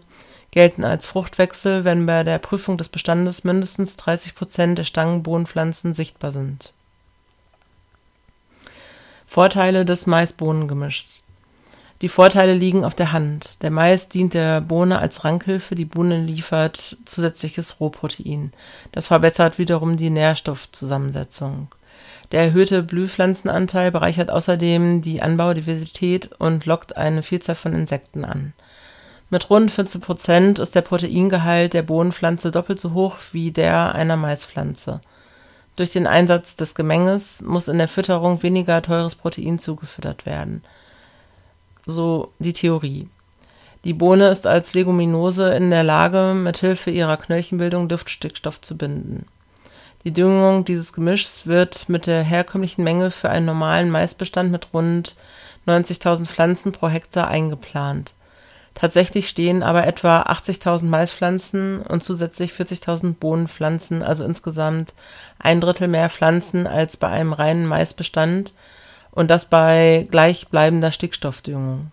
gelten 0.52 0.84
als 0.84 1.08
Fruchtwechsel, 1.08 1.84
wenn 1.84 2.06
bei 2.06 2.24
der 2.24 2.38
Prüfung 2.38 2.78
des 2.78 2.90
Bestandes 2.90 3.44
mindestens 3.44 3.98
30 3.98 4.36
Prozent 4.36 4.78
der 4.78 4.84
Stangenbohnenpflanzen 4.84 5.96
sichtbar 5.96 6.32
sind. 6.32 6.72
Vorteile 9.26 9.84
des 9.84 10.06
Mais-Bohnengemischs 10.06 11.24
die 12.02 12.10
Vorteile 12.10 12.54
liegen 12.54 12.84
auf 12.84 12.96
der 12.96 13.14
Hand. 13.14 13.62
Der 13.62 13.72
Mais 13.72 14.10
dient 14.10 14.34
der 14.34 14.62
Bohne 14.62 15.00
als 15.00 15.24
Rankhilfe, 15.24 15.76
die 15.76 15.86
Bohne 15.86 16.22
liefert 16.22 16.98
zusätzliches 17.06 17.80
Rohprotein. 17.80 18.52
Das 18.92 19.08
verbessert 19.08 19.58
wiederum 19.58 19.96
die 19.96 20.10
Nährstoffzusammensetzung. 20.10 21.70
Der 22.32 22.42
erhöhte 22.42 22.84
Blühpflanzenanteil 22.84 23.92
bereichert 23.92 24.32
außerdem 24.32 25.02
die 25.02 25.22
Anbaudiversität 25.22 26.32
und 26.40 26.66
lockt 26.66 26.98
eine 26.98 27.24
Vielzahl 27.24 27.56
von 27.56 27.74
Insekten 27.74 28.26
an. 28.26 28.54
Mit 29.30 29.50
rund 29.50 29.72
14 29.72 30.02
Prozent 30.02 30.60
ist 30.60 30.76
der 30.76 30.82
Proteingehalt 30.82 31.74
der 31.74 31.84
Bohnenpflanze 31.84 32.52
doppelt 32.52 32.80
so 32.80 32.94
hoch 32.94 33.16
wie 33.32 33.52
der 33.52 33.96
einer 33.96 34.18
Maispflanze. 34.18 35.00
Durch 35.76 35.92
den 35.92 36.06
Einsatz 36.06 36.56
des 36.56 36.76
Gemenges 36.76 37.42
muss 37.42 37.68
in 37.68 37.78
der 37.78 37.88
Fütterung 37.88 38.44
weniger 38.44 38.82
teures 38.82 39.16
Protein 39.16 39.58
zugefüttert 39.58 40.26
werden 40.26 40.64
so 41.86 42.32
die 42.40 42.54
Theorie. 42.54 43.08
Die 43.84 43.94
Bohne 43.94 44.30
ist 44.30 44.48
als 44.48 44.74
Leguminose 44.74 45.54
in 45.54 45.70
der 45.70 45.84
Lage, 45.84 46.34
mit 46.36 46.58
Hilfe 46.58 46.90
ihrer 46.90 47.18
Knöllchenbildung 47.18 47.90
Luftstickstoff 47.90 48.62
zu 48.62 48.78
binden. 48.78 49.26
Die 50.06 50.14
Düngung 50.14 50.66
dieses 50.66 50.94
Gemischs 50.94 51.48
wird 51.48 51.88
mit 51.90 52.08
der 52.08 52.24
herkömmlichen 52.24 52.84
Menge 52.84 53.12
für 53.12 53.30
einen 53.30 53.46
normalen 53.46 53.90
Maisbestand 53.90 54.52
mit 54.52 54.74
rund 54.74 55.16
90.000 55.68 56.26
Pflanzen 56.26 56.72
pro 56.72 56.90
Hektar 56.90 57.28
eingeplant. 57.28 58.14
Tatsächlich 58.74 59.30
stehen 59.30 59.64
aber 59.64 59.86
etwa 59.86 60.24
80.000 60.24 60.86
Maispflanzen 60.86 61.82
und 61.82 62.04
zusätzlich 62.04 62.52
40.000 62.54 63.14
Bohnenpflanzen, 63.14 64.02
also 64.02 64.24
insgesamt 64.24 64.94
ein 65.40 65.62
Drittel 65.62 65.88
mehr 65.88 66.10
Pflanzen 66.10 66.68
als 66.68 66.98
bei 66.98 67.08
einem 67.08 67.34
reinen 67.34 67.68
Maisbestand, 67.68 68.52
und 69.14 69.30
das 69.32 69.46
bei 69.46 70.08
gleichbleibender 70.12 70.92
Stickstoffdüngung. 70.92 71.92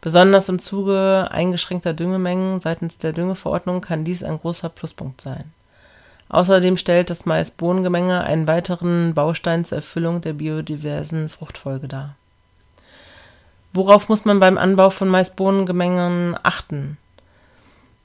Besonders 0.00 0.48
im 0.48 0.58
Zuge 0.58 1.28
eingeschränkter 1.30 1.94
Düngemengen 1.94 2.60
seitens 2.60 2.98
der 2.98 3.12
Düngeverordnung 3.12 3.80
kann 3.80 4.04
dies 4.04 4.22
ein 4.24 4.40
großer 4.40 4.68
Pluspunkt 4.68 5.20
sein. 5.20 5.52
Außerdem 6.28 6.76
stellt 6.76 7.10
das 7.10 7.26
Mais-Bohnengemenge 7.26 8.22
einen 8.22 8.46
weiteren 8.46 9.14
Baustein 9.14 9.64
zur 9.64 9.76
Erfüllung 9.76 10.22
der 10.22 10.32
biodiversen 10.32 11.28
Fruchtfolge 11.28 11.88
dar. 11.88 12.16
Worauf 13.74 14.08
muss 14.08 14.24
man 14.24 14.40
beim 14.40 14.58
Anbau 14.58 14.90
von 14.90 15.08
Mais-Bohnengemengen 15.08 16.36
achten? 16.42 16.96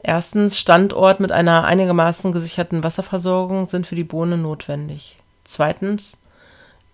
Erstens, 0.03 0.59
Standort 0.59 1.19
mit 1.19 1.31
einer 1.31 1.63
einigermaßen 1.63 2.31
gesicherten 2.31 2.83
Wasserversorgung 2.83 3.67
sind 3.67 3.87
für 3.87 3.95
die 3.95 4.03
Bohne 4.03 4.37
notwendig. 4.37 5.17
Zweitens, 5.43 6.21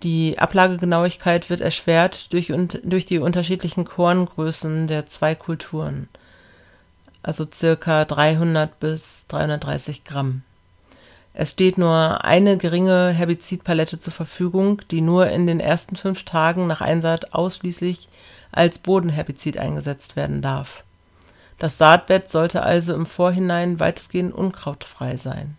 die 0.04 0.38
Ablagegenauigkeit 0.38 1.50
wird 1.50 1.62
erschwert 1.62 2.32
durch, 2.34 2.52
durch 2.84 3.06
die 3.06 3.20
unterschiedlichen 3.20 3.86
Korngrößen 3.86 4.88
der 4.88 5.08
zwei 5.08 5.34
Kulturen, 5.34 6.10
also 7.24 7.48
circa 7.52 8.04
300 8.04 8.80
bis 8.80 9.26
330 9.30 10.04
Gramm. 10.04 10.44
Es 11.34 11.52
steht 11.52 11.78
nur 11.78 12.24
eine 12.24 12.58
geringe 12.58 13.10
Herbizidpalette 13.10 13.98
zur 14.00 14.14
Verfügung, 14.14 14.82
die 14.92 15.02
nur 15.02 15.28
in 15.28 15.48
den 15.48 15.60
ersten 15.60 15.96
fünf 15.96 16.26
Tagen 16.26 16.68
nach 16.68 16.82
Einsaat 16.82 17.34
ausschließlich 17.34 18.08
als 18.52 18.78
Bodenherbizid 18.78 19.58
eingesetzt 19.58 20.16
werden 20.16 20.42
darf. 20.44 20.84
Das 21.58 21.78
Saatbett 21.78 22.30
sollte 22.30 22.62
also 22.62 22.94
im 22.94 23.06
Vorhinein 23.06 23.80
weitestgehend 23.80 24.34
unkrautfrei 24.34 25.18
sein. 25.18 25.58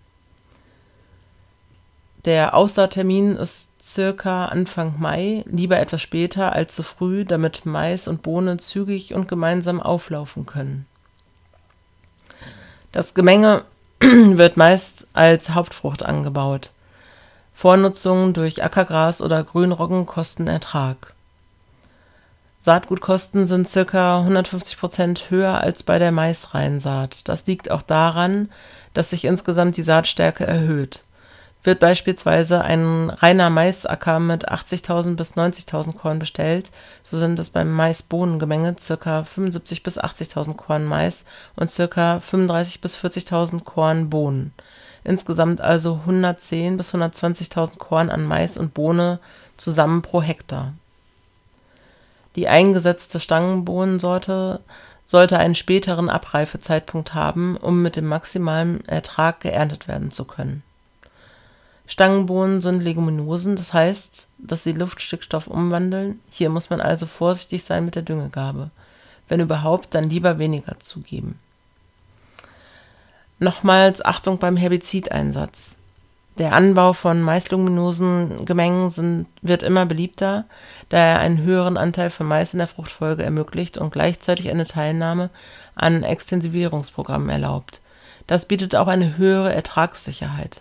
Der 2.25 2.55
Aussaattermin 2.55 3.37
ist 3.37 3.69
circa 3.85 4.47
Anfang 4.47 4.95
Mai, 4.99 5.45
lieber 5.47 5.79
etwas 5.79 6.01
später 6.01 6.55
als 6.55 6.75
zu 6.75 6.83
früh, 6.83 7.25
damit 7.25 7.67
Mais 7.67 8.09
und 8.09 8.23
Bohne 8.23 8.57
zügig 8.57 9.13
und 9.13 9.29
gemeinsam 9.29 9.81
auflaufen 9.81 10.47
können. 10.47 10.87
Das 12.93 13.13
Gemenge 13.13 13.65
wird 14.01 14.57
meist 14.57 15.07
als 15.13 15.51
Hauptfrucht 15.51 16.03
angebaut. 16.03 16.71
Vornutzungen 17.53 18.33
durch 18.33 18.65
Ackergras 18.65 19.21
oder 19.21 19.45
Grünroggen 19.45 20.07
kosten 20.07 20.47
Ertrag. 20.47 21.13
Saatgutkosten 22.63 23.47
sind 23.47 23.71
ca. 23.71 24.21
150 24.21 24.79
Prozent 24.79 25.31
höher 25.31 25.61
als 25.61 25.83
bei 25.83 25.99
der 25.99 26.11
Maisreihensaat. 26.11 27.29
Das 27.29 27.47
liegt 27.47 27.71
auch 27.71 27.83
daran, 27.83 28.51
dass 28.95 29.11
sich 29.11 29.27
insgesamt 29.27 29.77
die 29.77 29.83
Saatstärke 29.83 30.47
erhöht. 30.47 31.03
Wird 31.65 31.81
beispielsweise 31.81 32.61
ein 32.61 33.09
reiner 33.09 33.49
Maisacker 33.49 34.21
mit 34.21 34.51
80.000 34.51 35.17
bis 35.17 35.35
90.000 35.35 35.95
Korn 35.95 36.19
bestellt, 36.19 36.71
so 37.03 37.17
sind 37.17 37.39
es 37.39 37.49
beim 37.49 37.73
Mais-Bohnen-Gemenge 37.73 38.75
ca. 38.75 39.21
75.000 39.21 39.83
bis 39.83 39.99
80.000 39.99 40.57
Korn 40.57 40.85
Mais 40.85 41.25
und 41.57 41.75
ca. 41.75 42.19
35.000 42.19 42.81
bis 42.83 42.99
40.000 42.99 43.65
Korn 43.65 44.11
Bohnen. 44.11 44.53
Insgesamt 45.05 45.63
also 45.63 46.03
110.000 46.07 46.77
bis 46.77 46.95
120.000 46.95 47.79
Korn 47.79 48.11
an 48.11 48.27
Mais 48.27 48.59
und 48.59 48.75
Bohne 48.75 49.19
zusammen 49.57 50.03
pro 50.03 50.21
Hektar. 50.21 50.75
Die 52.37 52.47
eingesetzte 52.47 53.21
Stangenbohnensorte 53.21 54.61
sollte 55.07 55.39
einen 55.39 55.55
späteren 55.55 56.11
Abreifezeitpunkt 56.11 57.15
haben, 57.15 57.57
um 57.57 57.81
mit 57.81 57.97
dem 57.97 58.07
maximalen 58.07 58.87
Ertrag 58.87 59.41
geerntet 59.41 59.89
werden 59.89 60.11
zu 60.11 60.27
können 60.27 60.63
Stangenbohnen 61.87 62.63
sind 62.63 62.81
Leguminosen, 62.81 63.57
das 63.57 63.75
heißt, 63.75 64.27
dass 64.39 64.65
sie 64.65 64.73
Luftstickstoff 64.73 65.47
umwandeln, 65.47 66.21
hier 66.31 66.49
muss 66.49 66.71
man 66.71 66.81
also 66.81 67.07
vorsichtig 67.07 67.65
sein 67.65 67.85
mit 67.85 67.95
der 67.95 68.03
Düngegabe. 68.03 68.71
Wenn 69.29 69.41
überhaupt, 69.41 69.95
dann 69.95 70.09
lieber 70.09 70.39
weniger 70.39 70.81
zugeben. 70.81 71.39
Nochmals 73.39 74.05
Achtung 74.05 74.39
beim 74.39 74.57
Herbizideinsatz. 74.57 75.77
Der 76.39 76.53
Anbau 76.53 76.95
von 76.95 77.23
Maisluminosen-Gemengen 77.23 79.27
wird 79.43 79.63
immer 79.63 79.87
beliebter, 79.87 80.47
da 80.89 80.99
er 80.99 81.19
einen 81.21 81.43
höheren 81.43 81.77
Anteil 81.77 82.11
von 82.11 82.27
Mais 82.27 82.55
in 82.55 82.59
der 82.59 82.67
Fruchtfolge 82.67 83.23
ermöglicht 83.23 83.79
und 83.79 83.93
gleichzeitig 83.93 84.51
eine 84.51 84.65
Teilnahme 84.65 85.31
an 85.75 86.03
Extensivierungsprogrammen 86.03 87.29
erlaubt. 87.29 87.81
Das 88.27 88.47
bietet 88.47 88.75
auch 88.75 88.89
eine 88.89 89.17
höhere 89.17 89.55
Ertragssicherheit 89.55 90.61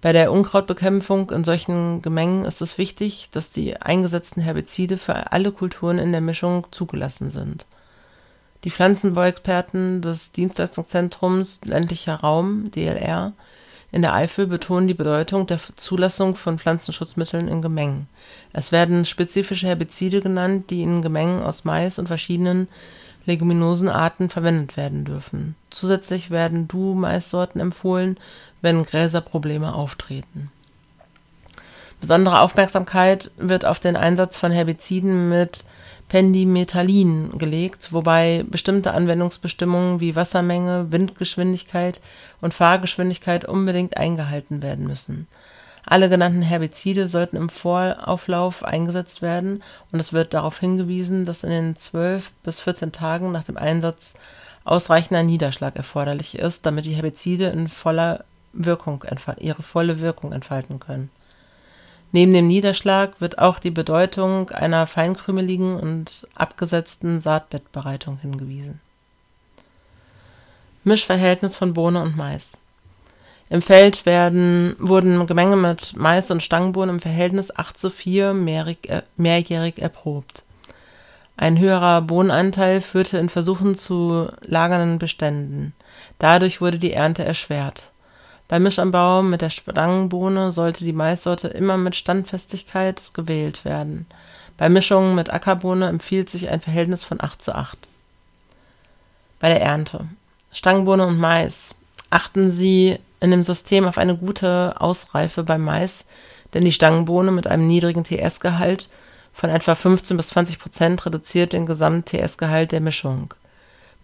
bei 0.00 0.12
der 0.12 0.30
Unkrautbekämpfung 0.30 1.30
in 1.30 1.44
solchen 1.44 2.02
Gemengen 2.02 2.44
ist 2.44 2.60
es 2.60 2.78
wichtig, 2.78 3.28
dass 3.32 3.50
die 3.50 3.80
eingesetzten 3.80 4.42
Herbizide 4.42 4.98
für 4.98 5.32
alle 5.32 5.52
Kulturen 5.52 5.98
in 5.98 6.12
der 6.12 6.20
Mischung 6.20 6.66
zugelassen 6.70 7.30
sind. 7.30 7.66
Die 8.64 8.70
Pflanzenbauexperten 8.70 10.02
des 10.02 10.32
Dienstleistungszentrums 10.32 11.60
Ländlicher 11.64 12.16
Raum 12.16 12.70
(DLR) 12.70 13.32
in 13.92 14.02
der 14.02 14.14
Eifel 14.14 14.46
betonen 14.46 14.88
die 14.88 14.94
Bedeutung 14.94 15.46
der 15.46 15.60
Zulassung 15.76 16.36
von 16.36 16.58
Pflanzenschutzmitteln 16.58 17.48
in 17.48 17.62
Gemengen. 17.62 18.08
Es 18.52 18.72
werden 18.72 19.04
spezifische 19.04 19.68
Herbizide 19.68 20.20
genannt, 20.20 20.70
die 20.70 20.82
in 20.82 21.02
Gemengen 21.02 21.40
aus 21.42 21.64
Mais 21.64 21.98
und 21.98 22.08
verschiedenen 22.08 22.68
Leguminosenarten 23.24 24.30
verwendet 24.30 24.76
werden 24.76 25.04
dürfen. 25.04 25.54
Zusätzlich 25.70 26.30
werden 26.30 26.68
Du-Maissorten 26.68 27.60
empfohlen 27.60 28.18
wenn 28.66 28.84
Gräserprobleme 28.84 29.72
auftreten. 29.72 30.50
Besondere 32.00 32.40
Aufmerksamkeit 32.40 33.30
wird 33.36 33.64
auf 33.64 33.78
den 33.78 33.94
Einsatz 33.94 34.36
von 34.36 34.50
Herbiziden 34.50 35.28
mit 35.28 35.62
Pendimethalin 36.08 37.38
gelegt, 37.38 37.92
wobei 37.92 38.44
bestimmte 38.50 38.92
Anwendungsbestimmungen 38.92 40.00
wie 40.00 40.16
Wassermenge, 40.16 40.90
Windgeschwindigkeit 40.90 42.00
und 42.40 42.54
Fahrgeschwindigkeit 42.54 43.44
unbedingt 43.44 43.96
eingehalten 43.96 44.62
werden 44.62 44.88
müssen. 44.88 45.28
Alle 45.84 46.08
genannten 46.08 46.42
Herbizide 46.42 47.06
sollten 47.06 47.36
im 47.36 47.48
Vorauflauf 47.48 48.64
eingesetzt 48.64 49.22
werden 49.22 49.62
und 49.92 50.00
es 50.00 50.12
wird 50.12 50.34
darauf 50.34 50.58
hingewiesen, 50.58 51.24
dass 51.24 51.44
in 51.44 51.50
den 51.50 51.76
12 51.76 52.32
bis 52.42 52.58
14 52.58 52.90
Tagen 52.90 53.30
nach 53.30 53.44
dem 53.44 53.56
Einsatz 53.56 54.14
ausreichender 54.64 55.22
Niederschlag 55.22 55.76
erforderlich 55.76 56.36
ist, 56.36 56.66
damit 56.66 56.84
die 56.84 56.94
Herbizide 56.94 57.46
in 57.46 57.68
voller 57.68 58.24
Wirkung 58.56 59.04
ihre 59.38 59.62
volle 59.62 60.00
Wirkung 60.00 60.32
entfalten 60.32 60.80
können. 60.80 61.10
Neben 62.12 62.32
dem 62.32 62.46
Niederschlag 62.46 63.20
wird 63.20 63.38
auch 63.38 63.58
die 63.58 63.70
Bedeutung 63.70 64.50
einer 64.50 64.86
feinkrümeligen 64.86 65.78
und 65.78 66.26
abgesetzten 66.34 67.20
Saatbettbereitung 67.20 68.18
hingewiesen. 68.18 68.80
Mischverhältnis 70.84 71.56
von 71.56 71.74
Bohne 71.74 72.00
und 72.00 72.16
Mais 72.16 72.52
Im 73.50 73.60
Feld 73.60 74.06
werden, 74.06 74.76
wurden 74.78 75.26
Gemenge 75.26 75.56
mit 75.56 75.94
Mais 75.96 76.30
und 76.30 76.42
Stangenbohnen 76.42 76.96
im 76.96 77.00
Verhältnis 77.00 77.54
8 77.54 77.78
zu 77.78 77.90
4 77.90 78.32
mehrjährig, 78.32 79.02
mehrjährig 79.16 79.78
erprobt. 79.80 80.44
Ein 81.36 81.58
höherer 81.58 82.00
Bohnenanteil 82.00 82.80
führte 82.80 83.18
in 83.18 83.28
Versuchen 83.28 83.74
zu 83.74 84.28
lagernden 84.40 84.98
Beständen. 84.98 85.74
Dadurch 86.18 86.60
wurde 86.62 86.78
die 86.78 86.92
Ernte 86.92 87.24
erschwert 87.24 87.90
beim 88.48 88.62
Mischanbau 88.62 89.22
mit 89.22 89.42
der 89.42 89.50
Stangenbohne 89.50 90.52
sollte 90.52 90.84
die 90.84 90.92
Maissorte 90.92 91.48
immer 91.48 91.76
mit 91.76 91.96
Standfestigkeit 91.96 93.10
gewählt 93.12 93.64
werden. 93.64 94.06
Bei 94.56 94.68
Mischungen 94.68 95.14
mit 95.14 95.32
Ackerbohne 95.32 95.88
empfiehlt 95.88 96.30
sich 96.30 96.48
ein 96.48 96.60
Verhältnis 96.60 97.04
von 97.04 97.20
8 97.20 97.42
zu 97.42 97.54
8. 97.54 97.76
Bei 99.40 99.48
der 99.48 99.62
Ernte 99.62 100.06
Stangenbohne 100.52 101.06
und 101.06 101.18
Mais 101.18 101.74
achten 102.08 102.52
Sie 102.52 102.98
in 103.20 103.30
dem 103.30 103.42
System 103.42 103.86
auf 103.86 103.98
eine 103.98 104.16
gute 104.16 104.80
Ausreife 104.80 105.42
beim 105.42 105.64
Mais, 105.64 106.04
denn 106.54 106.64
die 106.64 106.72
Stangenbohne 106.72 107.32
mit 107.32 107.46
einem 107.46 107.66
niedrigen 107.66 108.04
TS-Gehalt 108.04 108.88
von 109.34 109.50
etwa 109.50 109.74
15 109.74 110.16
bis 110.16 110.28
20 110.28 110.58
Prozent 110.58 111.04
reduziert 111.04 111.52
den 111.52 111.66
Gesamt-TS-Gehalt 111.66 112.72
der 112.72 112.80
Mischung 112.80 113.34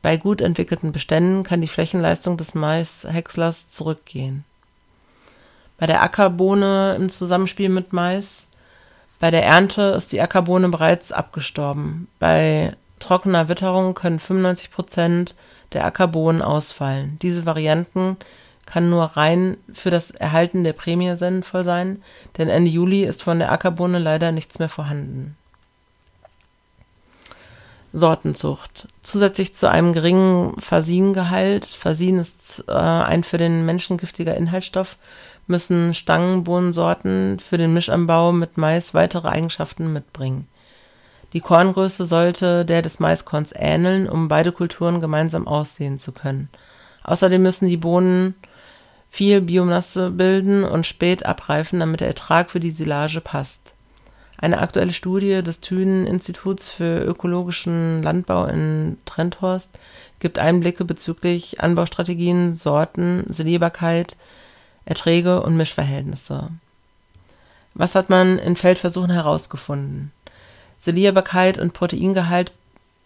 bei 0.03 0.17
gut 0.17 0.41
entwickelten 0.41 0.91
Beständen 0.91 1.45
kann 1.45 1.61
die 1.61 1.69
Flächenleistung 1.69 2.37
des 2.37 2.55
Maishäckslers 2.55 3.71
zurückgehen. 3.71 4.45
Bei 5.79 5.87
der 5.87 6.03
Ackerbohne 6.03 6.97
im 6.97 7.09
Zusammenspiel 7.09 7.69
mit 7.69 7.93
Mais 7.93 8.51
Bei 9.21 9.31
der 9.31 9.45
Ernte 9.45 9.95
ist 9.97 10.11
die 10.13 10.21
Ackerbohne 10.21 10.69
bereits 10.69 11.13
abgestorben. 11.13 12.09
Bei 12.19 12.77
trockener 12.99 13.49
Witterung 13.49 13.95
können 13.95 14.19
95 14.19 14.73
Prozent 14.73 15.35
der 15.73 15.85
Ackerbohnen 15.85 16.43
ausfallen. 16.43 17.19
Diese 17.23 17.47
Varianten 17.47 18.17
kann 18.67 18.91
nur 18.91 19.05
rein 19.05 19.57
für 19.73 19.91
das 19.91 20.11
Erhalten 20.11 20.65
der 20.65 20.73
Prämie 20.73 21.17
sinnvoll 21.17 21.63
sein, 21.63 22.03
denn 22.39 22.49
Ende 22.49 22.71
Juli 22.71 23.05
ist 23.05 23.23
von 23.23 23.39
der 23.39 23.53
Ackerbohne 23.53 23.99
leider 23.99 24.33
nichts 24.33 24.59
mehr 24.59 24.69
vorhanden 24.69 25.37
Sortenzucht. 27.93 28.89
Zusätzlich 29.03 29.55
zu 29.55 29.71
einem 29.71 29.93
geringen 29.93 30.59
Fasin-Gehalt, 30.59 31.67
Fasin 31.67 32.19
ist 32.19 32.65
äh, 32.67 32.73
ein 32.73 33.23
für 33.23 33.39
den 33.39 33.67
Menschen 33.67 33.99
giftiger 33.99 34.37
Inhaltsstoff, 34.37 34.97
müssen 35.47 35.93
Stangenbohnensorten 35.93 37.39
für 37.39 37.59
den 37.59 37.75
Mischanbau 37.75 38.33
mit 38.33 38.57
Mais 38.57 38.95
weitere 38.95 39.29
Eigenschaften 39.29 39.93
mitbringen. 39.93 40.49
Die 41.35 41.41
Korngröße 41.41 42.07
sollte 42.07 42.65
der 42.65 42.83
des 42.83 43.01
Maiskorns 43.01 43.53
ähneln, 43.55 44.09
um 44.09 44.29
beide 44.29 44.53
Kulturen 44.53 45.01
gemeinsam 45.01 45.47
aussehen 45.47 45.99
zu 45.99 46.13
können. 46.13 46.49
Außerdem 47.05 47.43
müssen 47.43 47.69
die 47.69 47.77
Bohnen 47.77 48.35
viel 49.11 49.41
Biomasse 49.43 50.11
bilden 50.11 50.65
und 50.65 50.87
spät 50.87 51.27
abreifen, 51.27 51.81
damit 51.81 52.01
der 52.01 52.09
Ertrag 52.09 52.51
für 52.51 52.61
die 52.61 52.71
Silage 52.71 53.21
passt 53.21 53.72
eine 54.43 54.59
aktuelle 54.59 54.93
Studie 54.93 55.41
des 55.43 55.61
Thünen-Instituts 55.61 56.69
für 56.69 57.05
ökologischen 57.05 58.03
Landbau 58.03 58.47
in 58.47 58.99
Trenthorst 59.07 59.79
gibt 60.19 60.41
Einblicke 60.41 60.85
bezüglich 60.85 61.61
Anbaustrategien, 61.61 62.55
Sorten, 62.55 63.25
Selierbarkeit, 63.29 64.17
Erträge 64.85 65.43
und 65.43 65.57
Mischverhältnisse. 65.57 66.49
Was 67.75 67.95
hat 67.95 68.11
man 68.11 68.39
in 68.41 68.57
Feldversuchen 68.57 69.11
herausgefunden? 69.11 70.11
Selierbarkeit 70.81 71.59
und 71.59 71.73
Proteingehalt 71.73 72.51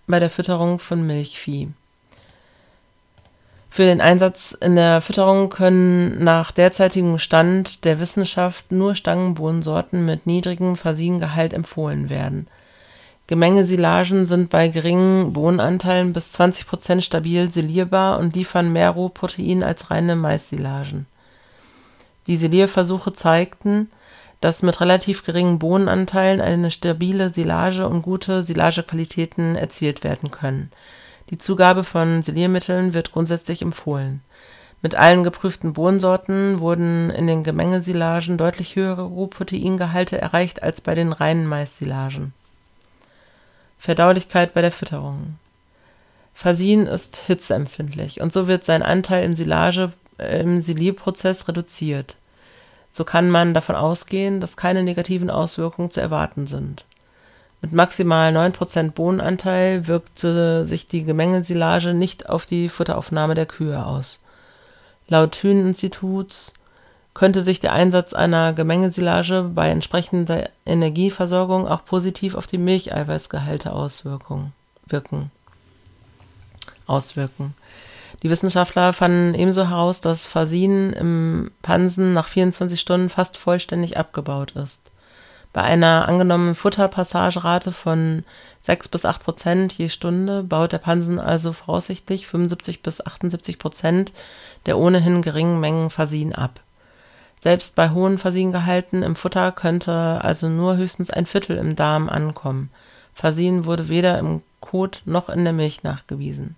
bei 0.07 0.18
der 0.18 0.31
Fütterung 0.31 0.79
von 0.79 1.07
Milchvieh 1.07 1.68
für 3.77 3.85
den 3.85 4.01
Einsatz 4.01 4.57
in 4.59 4.75
der 4.75 5.03
Fütterung 5.03 5.51
können 5.51 6.25
nach 6.25 6.51
derzeitigem 6.51 7.19
Stand 7.19 7.85
der 7.85 8.01
Wissenschaft 8.01 8.73
nur 8.73 8.95
Stangenbohnensorten 8.95 10.03
mit 10.03 10.27
niedrigem 10.27 10.77
Fasingehalt 10.77 11.53
empfohlen 11.53 12.09
werden. 12.09 12.47
Gemengesilagen 13.27 14.25
sind 14.25 14.49
bei 14.49 14.69
geringen 14.69 15.35
Bohnenanteilen 15.35 16.15
bis 16.15 16.33
20 16.33 16.67
Prozent 16.67 17.05
stabil 17.05 17.53
silierbar 17.53 18.19
und 18.19 18.35
liefern 18.35 18.73
mehr 18.73 18.89
Rohprotein 18.93 19.62
als 19.62 19.91
reine 19.91 20.17
Maissilagen. 20.17 21.05
Die 22.29 22.39
Silierversuche 22.39 23.12
zeigten, 23.12 23.91
dass 24.41 24.62
mit 24.62 24.81
relativ 24.81 25.23
geringen 25.23 25.59
Bohnenanteilen 25.59 26.41
eine 26.41 26.71
stabile 26.71 27.29
Silage 27.29 27.87
und 27.87 28.01
gute 28.01 28.43
Silagequalitäten 28.43 29.55
erzielt 29.55 30.03
werden 30.03 30.31
können 30.31 30.71
die 31.31 31.39
Zugabe 31.39 31.83
von 31.83 32.23
Siliermitteln 32.23 32.95
wird 32.95 33.12
grundsätzlich 33.12 33.62
empfohlen. 33.62 34.23
Mit 34.83 34.95
allen 34.95 35.25
geprüften 35.25 35.73
Bohnensorten 35.73 36.61
wurden 36.61 37.11
in 37.11 37.27
den 37.27 37.43
Gemengesilagen 37.43 38.39
deutlich 38.39 38.77
höhere 38.77 39.03
Rohproteingehalte 39.03 40.21
erreicht 40.21 40.62
als 40.62 40.81
bei 40.81 40.95
den 40.95 41.12
reinen 41.12 41.47
Maissilagen. 41.47 42.33
Verdaulichkeit 43.79 44.55
bei 44.55 44.62
der 44.62 44.73
Fütterung 44.73 45.39
Fasin 46.35 46.87
ist 46.87 47.17
hitzeempfindlich 47.27 48.21
und 48.21 48.33
so 48.33 48.47
wird 48.47 48.65
sein 48.67 48.83
Anteil 48.83 49.25
im 49.25 49.35
Silage 49.35 49.93
äh, 50.19 50.41
im 50.41 50.61
Silierprozess 50.61 51.49
reduziert. 51.49 52.17
So 52.93 53.05
kann 53.05 53.31
man 53.31 53.55
davon 53.55 53.75
ausgehen, 53.75 54.41
dass 54.41 54.57
keine 54.57 54.83
negativen 54.83 55.31
Auswirkungen 55.31 55.91
zu 55.91 56.01
erwarten 56.01 56.47
sind 56.47 56.85
mit 57.62 57.73
maximal 57.73 58.37
9% 58.37 58.92
Bohnenanteil 58.92 59.87
wirkte 59.87 60.64
sich 60.64 60.87
die 60.88 61.05
Gemengesilage 61.05 61.95
nicht 61.95 62.29
auf 62.29 62.47
die 62.47 62.69
Futteraufnahme 62.69 63.35
der 63.35 63.47
Kühe 63.47 63.85
aus. 63.85 64.21
Laut 65.09 65.33
Thünen-Instituts 65.33 66.53
könnte 67.14 67.42
sich 67.42 67.61
der 67.61 67.73
Einsatz 67.73 68.12
einer 68.12 68.53
Gemengesilage 68.53 69.51
bei 69.55 69.71
entsprechender 69.71 70.51
Energieversorgung 70.66 71.66
auch 71.66 71.85
positiv 71.85 72.35
auf 72.35 72.47
die 72.47 72.59
Milcheiweißgehalte 72.59 73.73
auswirken. 73.73 74.53
auswirken. 76.87 77.55
Die 78.23 78.31
Wissenschaftler 78.31 78.92
fanden 78.92 79.35
ebenso 79.35 79.69
heraus, 79.69 80.01
dass 80.01 80.27
Fasin 80.27 80.92
im 80.92 81.51
Pansen 81.62 82.12
nach 82.12 82.29
24 82.29 82.81
Stunden 82.81 83.09
fast 83.09 83.37
vollständig 83.37 83.97
abgebaut 83.97 84.53
ist 84.53 84.90
bei 85.57 85.62
einer 85.62 86.07
angenommenen 86.07 86.55
Futterpassagerate 86.55 87.73
von 87.73 88.25
6 88.61 88.88
bis 88.88 89.07
8 89.07 89.25
Prozent 89.25 89.73
je 89.73 89.88
Stunde 89.88 90.42
baut 90.42 90.73
der 90.73 90.77
Pansen 90.77 91.19
also 91.19 91.55
voraussichtlich 91.55 92.27
75 92.27 92.83
bis 92.83 93.01
78 93.01 93.59
Prozent 93.59 94.12
der 94.66 94.77
ohnehin 94.77 95.23
geringen 95.23 95.59
Mengen 95.59 95.88
Fasin 95.88 96.35
ab. 96.35 96.61
Selbst 97.40 97.75
bei 97.75 97.88
hohen 97.88 98.19
Fasingehalten 98.19 99.03
im 99.03 99.16
Futter 99.16 99.51
könnte 99.51 100.21
also 100.21 100.51
nur 100.51 100.77
höchstens 100.77 101.11
ein 101.11 101.25
Viertel 101.25 101.57
im 101.57 101.75
Darm 101.75 102.11
ankommen. 102.11 102.69
Fasin 103.14 103.64
wurde 103.64 103.88
weder 103.88 104.19
im 104.19 104.42
Kot 104.61 105.01
noch 105.07 105.31
in 105.31 105.42
der 105.45 105.55
Milch 105.55 105.83
nachgewiesen. 105.83 106.57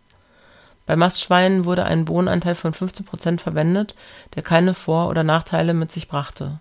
Bei 0.87 0.97
Mastschweinen 0.97 1.67
wurde 1.67 1.85
ein 1.85 2.05
Bohnenanteil 2.05 2.57
von 2.57 2.73
15 2.73 3.07
Prozent 3.07 3.41
verwendet, 3.43 3.95
der 4.35 4.43
keine 4.43 4.75
Vor 4.75 5.09
oder 5.09 5.23
Nachteile 5.23 5.73
mit 5.73 5.93
sich 5.93 6.09
brachte 6.09 6.59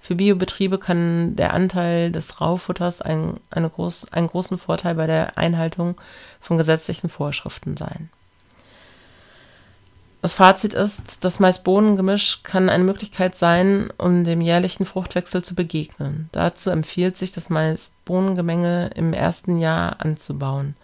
für 0.00 0.14
Biobetriebe 0.14 0.78
kann 0.78 1.36
der 1.36 1.52
Anteil 1.52 2.10
des 2.12 2.40
Raufutters 2.40 3.02
ein, 3.02 3.40
eine 3.50 3.68
groß, 3.68 4.12
einen 4.12 4.28
großen 4.28 4.58
Vorteil 4.58 4.94
bei 4.94 5.06
der 5.06 5.36
Einhaltung 5.36 5.96
von 6.40 6.56
gesetzlichen 6.56 7.08
Vorschriften 7.08 7.76
sein. 7.76 8.08
Das 10.20 10.34
Fazit 10.34 10.74
ist, 10.74 11.24
das 11.24 11.38
Mais-Bohnen-Gemisch 11.38 12.42
kann 12.42 12.68
eine 12.68 12.82
Möglichkeit 12.82 13.36
sein, 13.36 13.88
um 13.98 14.24
dem 14.24 14.40
jährlichen 14.40 14.84
Fruchtwechsel 14.84 15.44
zu 15.44 15.54
begegnen. 15.54 16.28
Dazu 16.32 16.70
empfiehlt 16.70 17.16
sich, 17.16 17.30
das 17.30 17.50
Mais-Bohnen-Gemenge 17.50 18.90
im 18.96 19.12
ersten 19.12 19.58
Jahr 19.58 20.00
anzubauen. 20.00 20.74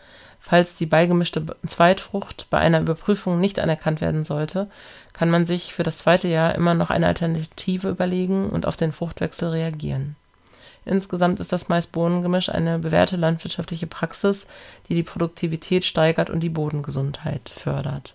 Falls 0.46 0.74
die 0.74 0.86
beigemischte 0.86 1.42
Zweitfrucht 1.66 2.48
bei 2.50 2.58
einer 2.58 2.80
Überprüfung 2.80 3.40
nicht 3.40 3.58
anerkannt 3.58 4.02
werden 4.02 4.24
sollte, 4.24 4.68
kann 5.14 5.30
man 5.30 5.46
sich 5.46 5.72
für 5.72 5.84
das 5.84 5.98
zweite 5.98 6.28
Jahr 6.28 6.54
immer 6.54 6.74
noch 6.74 6.90
eine 6.90 7.06
Alternative 7.06 7.88
überlegen 7.88 8.50
und 8.50 8.66
auf 8.66 8.76
den 8.76 8.92
Fruchtwechsel 8.92 9.48
reagieren 9.48 10.16
Insgesamt 10.86 11.40
ist 11.40 11.52
das 11.52 11.68
Mais-Bohnen-Gemisch 11.68 12.50
eine 12.50 12.78
bewährte 12.78 13.16
landwirtschaftliche 13.16 13.86
Praxis, 13.86 14.46
die 14.88 14.94
die 14.94 15.02
Produktivität 15.02 15.84
steigert 15.84 16.28
und 16.28 16.40
die 16.40 16.50
Bodengesundheit 16.50 17.50
fördert. 17.54 18.14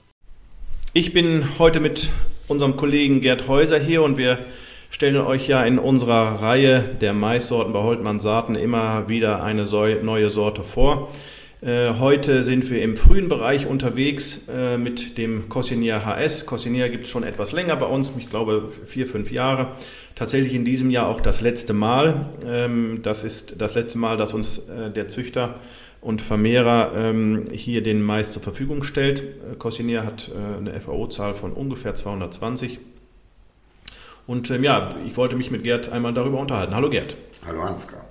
Ich 0.93 1.13
bin 1.13 1.57
heute 1.57 1.79
mit 1.79 2.09
unserem 2.47 2.77
Kollegen 2.77 3.21
Gerd 3.21 3.47
Häuser 3.47 3.79
hier 3.79 4.03
und 4.03 4.17
wir 4.17 4.39
stellen 4.91 5.17
euch 5.17 5.47
ja 5.47 5.63
in 5.63 5.79
unserer 5.79 6.41
Reihe 6.41 6.81
der 7.01 7.13
Maissorten 7.13 7.73
bei 7.73 7.79
Holtmann 7.79 8.19
Saaten 8.19 8.55
immer 8.55 9.09
wieder 9.09 9.43
eine 9.43 9.65
neue 10.03 10.29
Sorte 10.29 10.63
vor. 10.63 11.09
Äh, 11.61 11.95
heute 11.99 12.43
sind 12.45 12.69
wir 12.69 12.81
im 12.81 12.95
frühen 12.95 13.27
Bereich 13.27 13.67
unterwegs 13.67 14.47
äh, 14.47 14.77
mit 14.77 15.17
dem 15.17 15.49
Cossinier 15.49 16.05
HS. 16.05 16.45
Cossinier 16.45 16.87
gibt 16.87 17.03
es 17.03 17.09
schon 17.09 17.23
etwas 17.23 17.51
länger 17.51 17.75
bei 17.75 17.85
uns, 17.85 18.13
ich 18.17 18.29
glaube 18.29 18.69
vier, 18.85 19.05
fünf 19.05 19.29
Jahre. 19.29 19.73
Tatsächlich 20.15 20.53
in 20.53 20.63
diesem 20.63 20.89
Jahr 20.89 21.07
auch 21.07 21.19
das 21.19 21.41
letzte 21.41 21.73
Mal. 21.73 22.29
Ähm, 22.45 22.99
das 23.03 23.25
ist 23.25 23.59
das 23.59 23.75
letzte 23.75 23.97
Mal, 23.97 24.15
dass 24.15 24.33
uns 24.33 24.69
äh, 24.69 24.89
der 24.89 25.09
Züchter 25.09 25.55
und 25.99 26.21
Vermehrer 26.21 26.93
ähm, 26.95 27.47
hier 27.51 27.83
den 27.83 28.01
Mais 28.01 28.31
zur 28.31 28.41
Verfügung 28.41 28.83
stellt. 28.83 29.21
Cossinier 29.59 30.05
hat 30.05 30.31
eine 30.33 30.79
FAO-Zahl 30.79 31.33
von 31.33 31.51
ungefähr 31.51 31.93
220. 31.93 32.79
Und 34.27 34.49
ähm, 34.49 34.63
ja, 34.63 34.95
ich 35.05 35.17
wollte 35.17 35.35
mich 35.35 35.51
mit 35.51 35.63
Gerd 35.63 35.91
einmal 35.91 36.13
darüber 36.13 36.39
unterhalten. 36.39 36.73
Hallo 36.73 36.89
Gerd. 36.89 37.17
Hallo 37.45 37.63
Ansgar. 37.63 38.08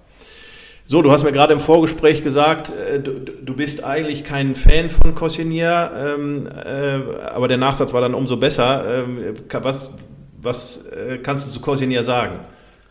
So, 0.90 1.02
du 1.02 1.12
hast 1.12 1.22
mir 1.22 1.32
gerade 1.32 1.52
im 1.52 1.60
Vorgespräch 1.60 2.24
gesagt, 2.24 2.70
äh, 2.70 2.98
du, 2.98 3.20
du, 3.20 3.54
bist 3.54 3.84
eigentlich 3.84 4.24
kein 4.24 4.54
Fan 4.54 4.88
von 4.88 5.14
Cossinier, 5.14 5.92
ähm, 5.94 6.46
äh, 6.46 7.26
aber 7.26 7.46
der 7.46 7.58
Nachsatz 7.58 7.92
war 7.92 8.00
dann 8.00 8.14
umso 8.14 8.38
besser. 8.38 9.04
Ähm, 9.04 9.34
was 9.52 9.92
was 10.40 10.86
äh, 10.86 11.18
kannst 11.18 11.46
du 11.46 11.50
zu 11.50 11.60
Cossinier 11.60 12.04
sagen? 12.04 12.40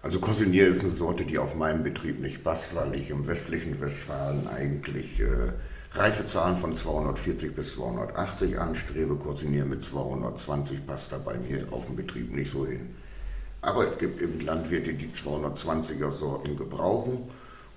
Also 0.04 0.20
Cossinier 0.20 0.68
ist 0.68 0.84
eine 0.84 0.92
Sorte, 0.92 1.26
die 1.26 1.40
auf 1.40 1.56
meinem 1.56 1.82
Betrieb 1.82 2.20
nicht 2.20 2.44
passt, 2.44 2.76
weil 2.76 2.94
ich 2.94 3.10
im 3.10 3.26
westlichen 3.26 3.82
Westfalen 3.82 4.48
eigentlich 4.48 5.20
äh, 5.20 5.54
Reifezahlen 5.98 6.56
von 6.56 6.76
240 6.76 7.56
bis 7.56 7.74
280 7.74 8.60
anstrebe. 8.60 9.16
Cossinier 9.16 9.66
mit 9.66 9.84
220 9.84 10.86
passt 10.86 11.14
da 11.14 11.18
bei 11.18 11.36
mir 11.40 11.66
auf 11.72 11.88
dem 11.88 11.96
Betrieb 11.96 12.32
nicht 12.32 12.52
so 12.52 12.64
hin. 12.68 12.92
Aber 13.64 13.92
es 13.92 13.98
gibt 13.98 14.22
eben 14.22 14.40
Landwirte, 14.40 14.94
die 14.94 15.08
220er 15.08 16.12
Sorten 16.12 16.56
gebrauchen 16.56 17.24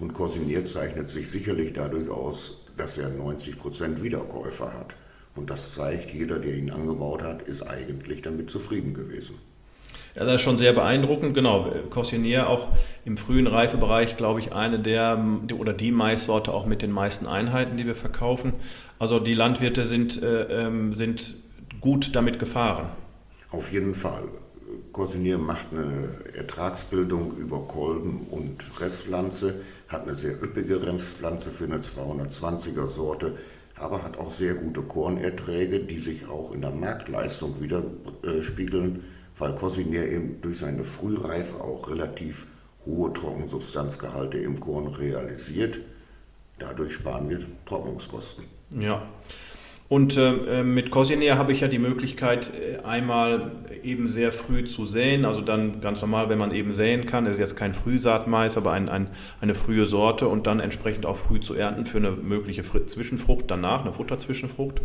und 0.00 0.14
Corsinier 0.14 0.64
zeichnet 0.64 1.10
sich 1.10 1.30
sicherlich 1.30 1.74
dadurch 1.74 2.08
aus, 2.08 2.62
dass 2.76 2.98
er 2.98 3.10
90% 3.10 4.02
Wiederkäufer 4.02 4.72
hat. 4.72 4.96
Und 5.36 5.50
das 5.50 5.74
zeigt, 5.74 6.12
jeder, 6.12 6.38
der 6.38 6.54
ihn 6.56 6.70
angebaut 6.70 7.22
hat, 7.22 7.42
ist 7.42 7.62
eigentlich 7.62 8.22
damit 8.22 8.50
zufrieden 8.50 8.94
gewesen. 8.94 9.36
Ja, 10.16 10.24
das 10.24 10.36
ist 10.36 10.40
schon 10.42 10.58
sehr 10.58 10.72
beeindruckend. 10.72 11.34
Genau, 11.34 11.70
Corsinier 11.88 12.48
auch 12.48 12.68
im 13.04 13.16
frühen 13.16 13.46
Reifebereich, 13.46 14.16
glaube 14.16 14.40
ich, 14.40 14.52
eine 14.52 14.80
der 14.80 15.24
oder 15.56 15.72
die 15.72 15.92
Maissorte 15.92 16.52
auch 16.52 16.66
mit 16.66 16.82
den 16.82 16.90
meisten 16.90 17.26
Einheiten, 17.26 17.76
die 17.76 17.86
wir 17.86 17.94
verkaufen. 17.94 18.54
Also 18.98 19.20
die 19.20 19.34
Landwirte 19.34 19.84
sind, 19.84 20.20
äh, 20.22 20.66
ähm, 20.66 20.94
sind 20.94 21.34
gut 21.80 22.16
damit 22.16 22.38
gefahren. 22.38 22.88
Auf 23.50 23.72
jeden 23.72 23.94
Fall. 23.94 24.24
Corsinier 24.92 25.38
macht 25.38 25.66
eine 25.72 26.08
Ertragsbildung 26.36 27.36
über 27.36 27.60
Kolben 27.60 28.26
und 28.30 28.64
Restpflanze 28.80 29.60
hat 29.90 30.04
eine 30.06 30.14
sehr 30.14 30.40
üppige 30.42 30.86
Rindspflanze 30.86 31.50
für 31.50 31.64
eine 31.64 31.78
220er 31.78 32.86
Sorte, 32.86 33.36
aber 33.76 34.02
hat 34.04 34.18
auch 34.18 34.30
sehr 34.30 34.54
gute 34.54 34.82
Kornerträge, 34.82 35.80
die 35.80 35.98
sich 35.98 36.28
auch 36.28 36.52
in 36.52 36.60
der 36.60 36.70
Marktleistung 36.70 37.60
widerspiegeln, 37.60 39.04
weil 39.36 39.54
Cosinier 39.54 40.06
eben 40.08 40.40
durch 40.40 40.58
seine 40.58 40.84
Frühreife 40.84 41.60
auch 41.60 41.90
relativ 41.90 42.46
hohe 42.86 43.12
Trockensubstanzgehalte 43.12 44.38
im 44.38 44.60
Korn 44.60 44.86
realisiert. 44.86 45.80
Dadurch 46.58 46.94
sparen 46.94 47.28
wir 47.28 47.40
Trocknungskosten. 47.66 48.44
Ja. 48.78 49.08
Und 49.90 50.16
äh, 50.16 50.62
mit 50.62 50.92
Cosinier 50.92 51.36
habe 51.36 51.52
ich 51.52 51.62
ja 51.62 51.68
die 51.68 51.80
Möglichkeit, 51.80 52.52
äh, 52.54 52.78
einmal 52.84 53.50
eben 53.82 54.08
sehr 54.08 54.30
früh 54.30 54.64
zu 54.64 54.84
säen. 54.84 55.24
Also 55.24 55.40
dann 55.40 55.80
ganz 55.80 56.00
normal, 56.00 56.28
wenn 56.28 56.38
man 56.38 56.54
eben 56.54 56.74
säen 56.74 57.06
kann, 57.06 57.24
das 57.24 57.34
ist 57.34 57.40
jetzt 57.40 57.56
kein 57.56 57.74
Frühsaatmais, 57.74 58.56
aber 58.56 58.70
ein, 58.70 58.88
ein, 58.88 59.08
eine 59.40 59.56
frühe 59.56 59.86
Sorte 59.86 60.28
und 60.28 60.46
dann 60.46 60.60
entsprechend 60.60 61.06
auch 61.06 61.16
früh 61.16 61.40
zu 61.40 61.54
ernten 61.54 61.86
für 61.86 61.98
eine 61.98 62.12
mögliche 62.12 62.62
Zwischenfrucht 62.62 63.46
danach, 63.48 63.80
eine 63.80 63.92
Futterzwischenfrucht. 63.92 64.80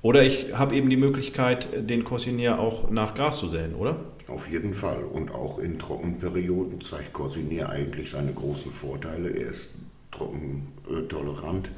Oder 0.00 0.22
ich 0.22 0.56
habe 0.56 0.76
eben 0.76 0.90
die 0.90 0.96
Möglichkeit, 0.96 1.66
den 1.90 2.04
Corsinier 2.04 2.60
auch 2.60 2.88
nach 2.88 3.14
Gras 3.14 3.40
zu 3.40 3.48
säen, 3.48 3.74
oder? 3.74 3.96
Auf 4.28 4.48
jeden 4.48 4.74
Fall. 4.74 5.02
Und 5.02 5.32
auch 5.34 5.58
in 5.58 5.76
Trockenperioden 5.76 6.80
zeigt 6.82 7.12
Corsinier 7.14 7.68
eigentlich 7.68 8.12
seine 8.12 8.32
großen 8.32 8.70
Vorteile. 8.70 9.28
Er 9.28 9.48
ist 9.48 9.70
trockentolerant 10.12 11.72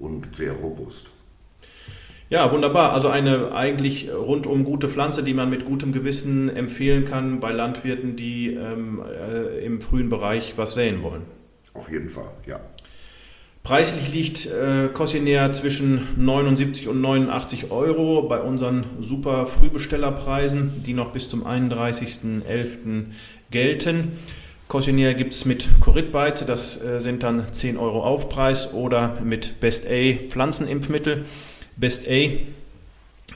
und 0.00 0.34
sehr 0.34 0.54
robust. 0.54 1.12
Ja, 2.30 2.52
wunderbar. 2.52 2.92
Also 2.92 3.08
eine 3.08 3.52
eigentlich 3.52 4.10
rundum 4.12 4.64
gute 4.64 4.88
Pflanze, 4.88 5.22
die 5.22 5.32
man 5.32 5.48
mit 5.48 5.64
gutem 5.64 5.92
Gewissen 5.92 6.54
empfehlen 6.54 7.06
kann 7.06 7.40
bei 7.40 7.52
Landwirten, 7.52 8.16
die 8.16 8.54
ähm, 8.54 9.02
äh, 9.02 9.64
im 9.64 9.80
frühen 9.80 10.10
Bereich 10.10 10.54
was 10.56 10.74
säen 10.74 11.02
wollen. 11.02 11.22
Auf 11.72 11.90
jeden 11.90 12.10
Fall, 12.10 12.30
ja. 12.46 12.60
Preislich 13.62 14.12
liegt 14.12 14.46
äh, 14.46 14.88
Cossinaire 14.88 15.52
zwischen 15.52 16.08
79 16.16 16.88
und 16.88 17.00
89 17.00 17.70
Euro 17.70 18.22
bei 18.22 18.40
unseren 18.40 18.84
super 19.00 19.46
Frühbestellerpreisen, 19.46 20.84
die 20.86 20.94
noch 20.94 21.12
bis 21.12 21.28
zum 21.28 21.46
31.11. 21.46 23.06
gelten. 23.50 24.18
Cossinaire 24.68 25.14
gibt 25.14 25.32
es 25.32 25.44
mit 25.44 25.68
Koritbeize, 25.80 26.44
das 26.44 26.82
äh, 26.82 27.00
sind 27.00 27.22
dann 27.22 27.52
10 27.52 27.78
Euro 27.78 28.02
Aufpreis 28.02 28.72
oder 28.74 29.18
mit 29.22 29.60
Best 29.60 29.86
A 29.86 30.14
Pflanzenimpfmittel. 30.28 31.24
Best 31.78 32.08
A 32.08 32.30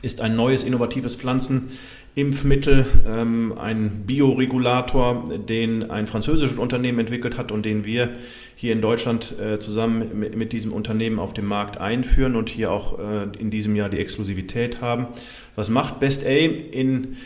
ist 0.02 0.20
ein 0.20 0.34
neues 0.34 0.64
innovatives 0.64 1.14
Pflanzenimpfmittel, 1.14 2.86
ähm, 3.06 3.54
ein 3.56 4.02
Bioregulator, 4.04 5.24
den 5.48 5.90
ein 5.90 6.08
französisches 6.08 6.58
Unternehmen 6.58 6.98
entwickelt 6.98 7.38
hat 7.38 7.52
und 7.52 7.64
den 7.64 7.84
wir 7.84 8.10
hier 8.56 8.72
in 8.72 8.80
Deutschland 8.80 9.38
äh, 9.38 9.60
zusammen 9.60 10.18
mit, 10.18 10.36
mit, 10.36 10.52
diesem 10.52 10.72
Unternehmen 10.72 11.20
auf 11.20 11.34
dem 11.34 11.46
Markt 11.46 11.78
einführen 11.78 12.34
und 12.34 12.48
hier 12.48 12.72
auch 12.72 12.98
äh, 12.98 13.28
in 13.38 13.50
diesem 13.50 13.76
Jahr 13.76 13.88
die 13.88 13.98
Exklusivität 13.98 14.80
haben. 14.80 15.06
Was 15.54 15.70
macht 15.70 16.00
Best 16.00 16.26
A? 16.26 16.28
In 16.28 17.16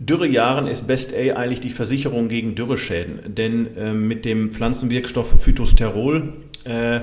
Dürrejahren 0.00 0.66
ist 0.66 0.86
Best 0.86 1.14
A 1.14 1.36
eigentlich 1.36 1.60
die 1.60 1.70
Versicherung 1.70 2.28
gegen 2.28 2.56
Dürreschäden, 2.56 3.34
denn 3.34 3.76
äh, 3.76 3.92
mit 3.92 4.24
dem 4.24 4.50
Pflanzenwirkstoff 4.50 5.40
Phytosterol 5.40 6.32
äh, 6.64 7.00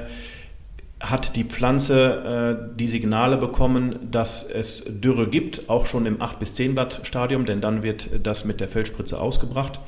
hat 1.00 1.36
die 1.36 1.44
Pflanze 1.44 2.68
äh, 2.74 2.78
die 2.78 2.88
Signale 2.88 3.38
bekommen, 3.38 4.12
dass 4.12 4.50
es 4.50 4.84
Dürre 4.88 5.28
gibt, 5.28 5.70
auch 5.70 5.86
schon 5.86 6.06
im 6.06 6.22
8 6.22 6.40
bis 6.40 6.54
10 6.54 6.74
Blatt 6.74 7.02
Stadium, 7.04 7.46
denn 7.46 7.62
dann 7.62 7.84
wird 7.84 8.10
das 8.24 8.46
mit 8.46 8.60
der 8.62 8.68
Feldspritze 8.68 9.20
ausgebracht 9.20 9.80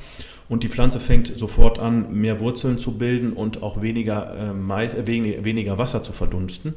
und 0.48 0.62
die 0.62 0.68
Pflanze 0.68 1.00
fängt 1.00 1.38
sofort 1.38 1.78
an, 1.78 2.12
mehr 2.12 2.40
Wurzeln 2.40 2.78
zu 2.78 2.98
bilden 2.98 3.32
und 3.32 3.62
auch 3.62 3.82
weniger, 3.82 4.34
äh, 4.36 5.06
weniger 5.06 5.78
Wasser 5.78 6.02
zu 6.02 6.12
verdunsten. 6.12 6.74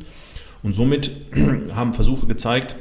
Und 0.63 0.74
somit 0.74 1.12
haben 1.76 1.94
Versuche 1.94 2.26
gezeigt, 2.26 2.76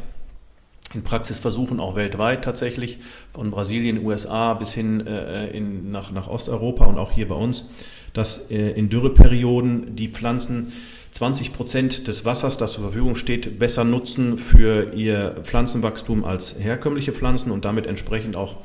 in 0.92 1.02
Praxisversuchen 1.02 1.78
auch 1.78 1.94
weltweit 1.94 2.44
tatsächlich, 2.44 2.98
von 3.32 3.52
Brasilien, 3.52 4.04
USA 4.04 4.54
bis 4.54 4.72
hin 4.72 5.06
äh, 5.06 5.48
in, 5.50 5.92
nach, 5.92 6.10
nach 6.10 6.28
Osteuropa 6.28 6.84
und 6.86 6.98
auch 6.98 7.12
hier 7.12 7.28
bei 7.28 7.36
uns, 7.36 7.70
dass 8.12 8.50
äh, 8.50 8.70
in 8.70 8.88
Dürreperioden 8.88 9.94
die 9.94 10.08
Pflanzen 10.08 10.72
20 11.12 11.52
Prozent 11.52 12.06
des 12.08 12.24
Wassers, 12.24 12.56
das 12.56 12.72
zur 12.72 12.84
Verfügung 12.84 13.16
steht, 13.16 13.58
besser 13.58 13.84
nutzen 13.84 14.38
für 14.38 14.92
ihr 14.94 15.36
Pflanzenwachstum 15.42 16.24
als 16.24 16.56
herkömmliche 16.58 17.12
Pflanzen 17.12 17.50
und 17.50 17.64
damit 17.64 17.86
entsprechend 17.86 18.36
auch 18.36 18.56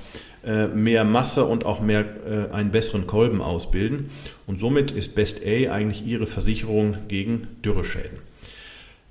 äh, 0.46 0.68
mehr 0.68 1.04
Masse 1.04 1.46
und 1.46 1.66
auch 1.66 1.82
mehr 1.82 2.02
äh, 2.02 2.54
einen 2.54 2.72
besseren 2.72 3.08
Kolben 3.08 3.42
ausbilden. 3.42 4.12
Und 4.46 4.60
somit 4.60 4.92
ist 4.92 5.16
Best 5.16 5.42
A 5.44 5.72
eigentlich 5.72 6.06
ihre 6.06 6.28
Versicherung 6.28 6.98
gegen 7.08 7.48
Dürreschäden. 7.64 8.20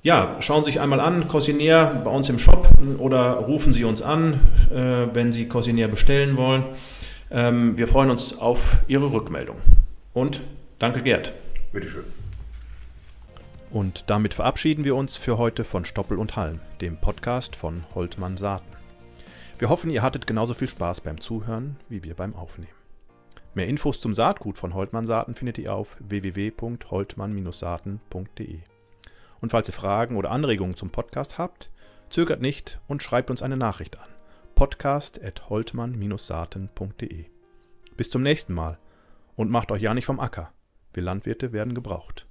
Ja, 0.05 0.37
schauen 0.41 0.65
Sie 0.65 0.71
sich 0.71 0.81
einmal 0.81 1.01
an, 1.01 1.29
Cossinier 1.29 2.03
bei 2.05 2.11
uns 2.11 2.29
im 2.29 2.39
Shop 2.39 2.69
oder 2.99 3.33
rufen 3.33 3.73
Sie 3.73 3.85
uns 3.85 4.01
an, 4.01 4.41
äh, 4.71 5.15
wenn 5.15 5.33
Sie 5.33 5.49
Cossinier 5.49 5.89
bestellen 5.89 6.37
wollen. 6.37 6.65
Ähm, 7.31 7.77
wir 7.79 7.89
freuen 7.89 8.11
uns 8.11 8.39
auf 8.39 8.77
Ihre 8.87 9.11
Rückmeldung. 9.13 9.57
Und 10.13 10.41
danke, 10.79 11.03
Gerd. 11.03 11.33
Bitteschön. 11.73 12.05
Und 13.75 14.05
damit 14.07 14.33
verabschieden 14.35 14.85
wir 14.85 14.95
uns 14.95 15.17
für 15.17 15.37
heute 15.37 15.65
von 15.65 15.85
Stoppel 15.85 16.17
und 16.17 16.37
Halm, 16.37 16.61
dem 16.81 16.97
Podcast 16.97 17.57
von 17.57 17.85
Holtmann 17.93 18.37
Saaten. 18.37 18.71
Wir 19.59 19.69
hoffen, 19.69 19.91
ihr 19.91 20.01
hattet 20.01 20.29
genauso 20.29 20.55
viel 20.55 20.69
Spaß 20.69 21.01
beim 21.01 21.21
Zuhören 21.21 21.75
wie 21.89 22.05
wir 22.05 22.15
beim 22.15 22.37
Aufnehmen. 22.37 22.71
Mehr 23.53 23.67
Infos 23.67 24.01
zum 24.01 24.15
Saatgut 24.15 24.59
von 24.59 24.75
Holtmann 24.75 25.07
Saaten 25.07 25.35
findet 25.35 25.59
ihr 25.59 25.75
auf 25.75 25.97
www.holtmann-saaten.de. 25.99 28.61
Und 29.41 29.51
falls 29.51 29.69
ihr 29.69 29.75
Fragen 29.75 30.15
oder 30.15 30.31
Anregungen 30.31 30.77
zum 30.77 30.91
Podcast 30.91 31.39
habt, 31.39 31.69
zögert 32.11 32.41
nicht 32.41 32.79
und 32.87 33.03
schreibt 33.03 33.29
uns 33.29 33.43
eine 33.43 33.57
Nachricht 33.57 33.99
an. 33.99 34.07
podcast.holtmann-saaten.de. 34.55 37.25
Bis 37.97 38.09
zum 38.09 38.23
nächsten 38.23 38.55
Mal 38.55 38.79
und 39.35 39.51
macht 39.51 39.73
euch 39.73 39.83
ja 39.83 39.95
nicht 39.95 40.07
vom 40.07 40.21
Acker 40.21 40.53
Wir 40.93 41.03
Landwirte 41.03 41.53
werden 41.53 41.75
gebraucht. 41.75 42.29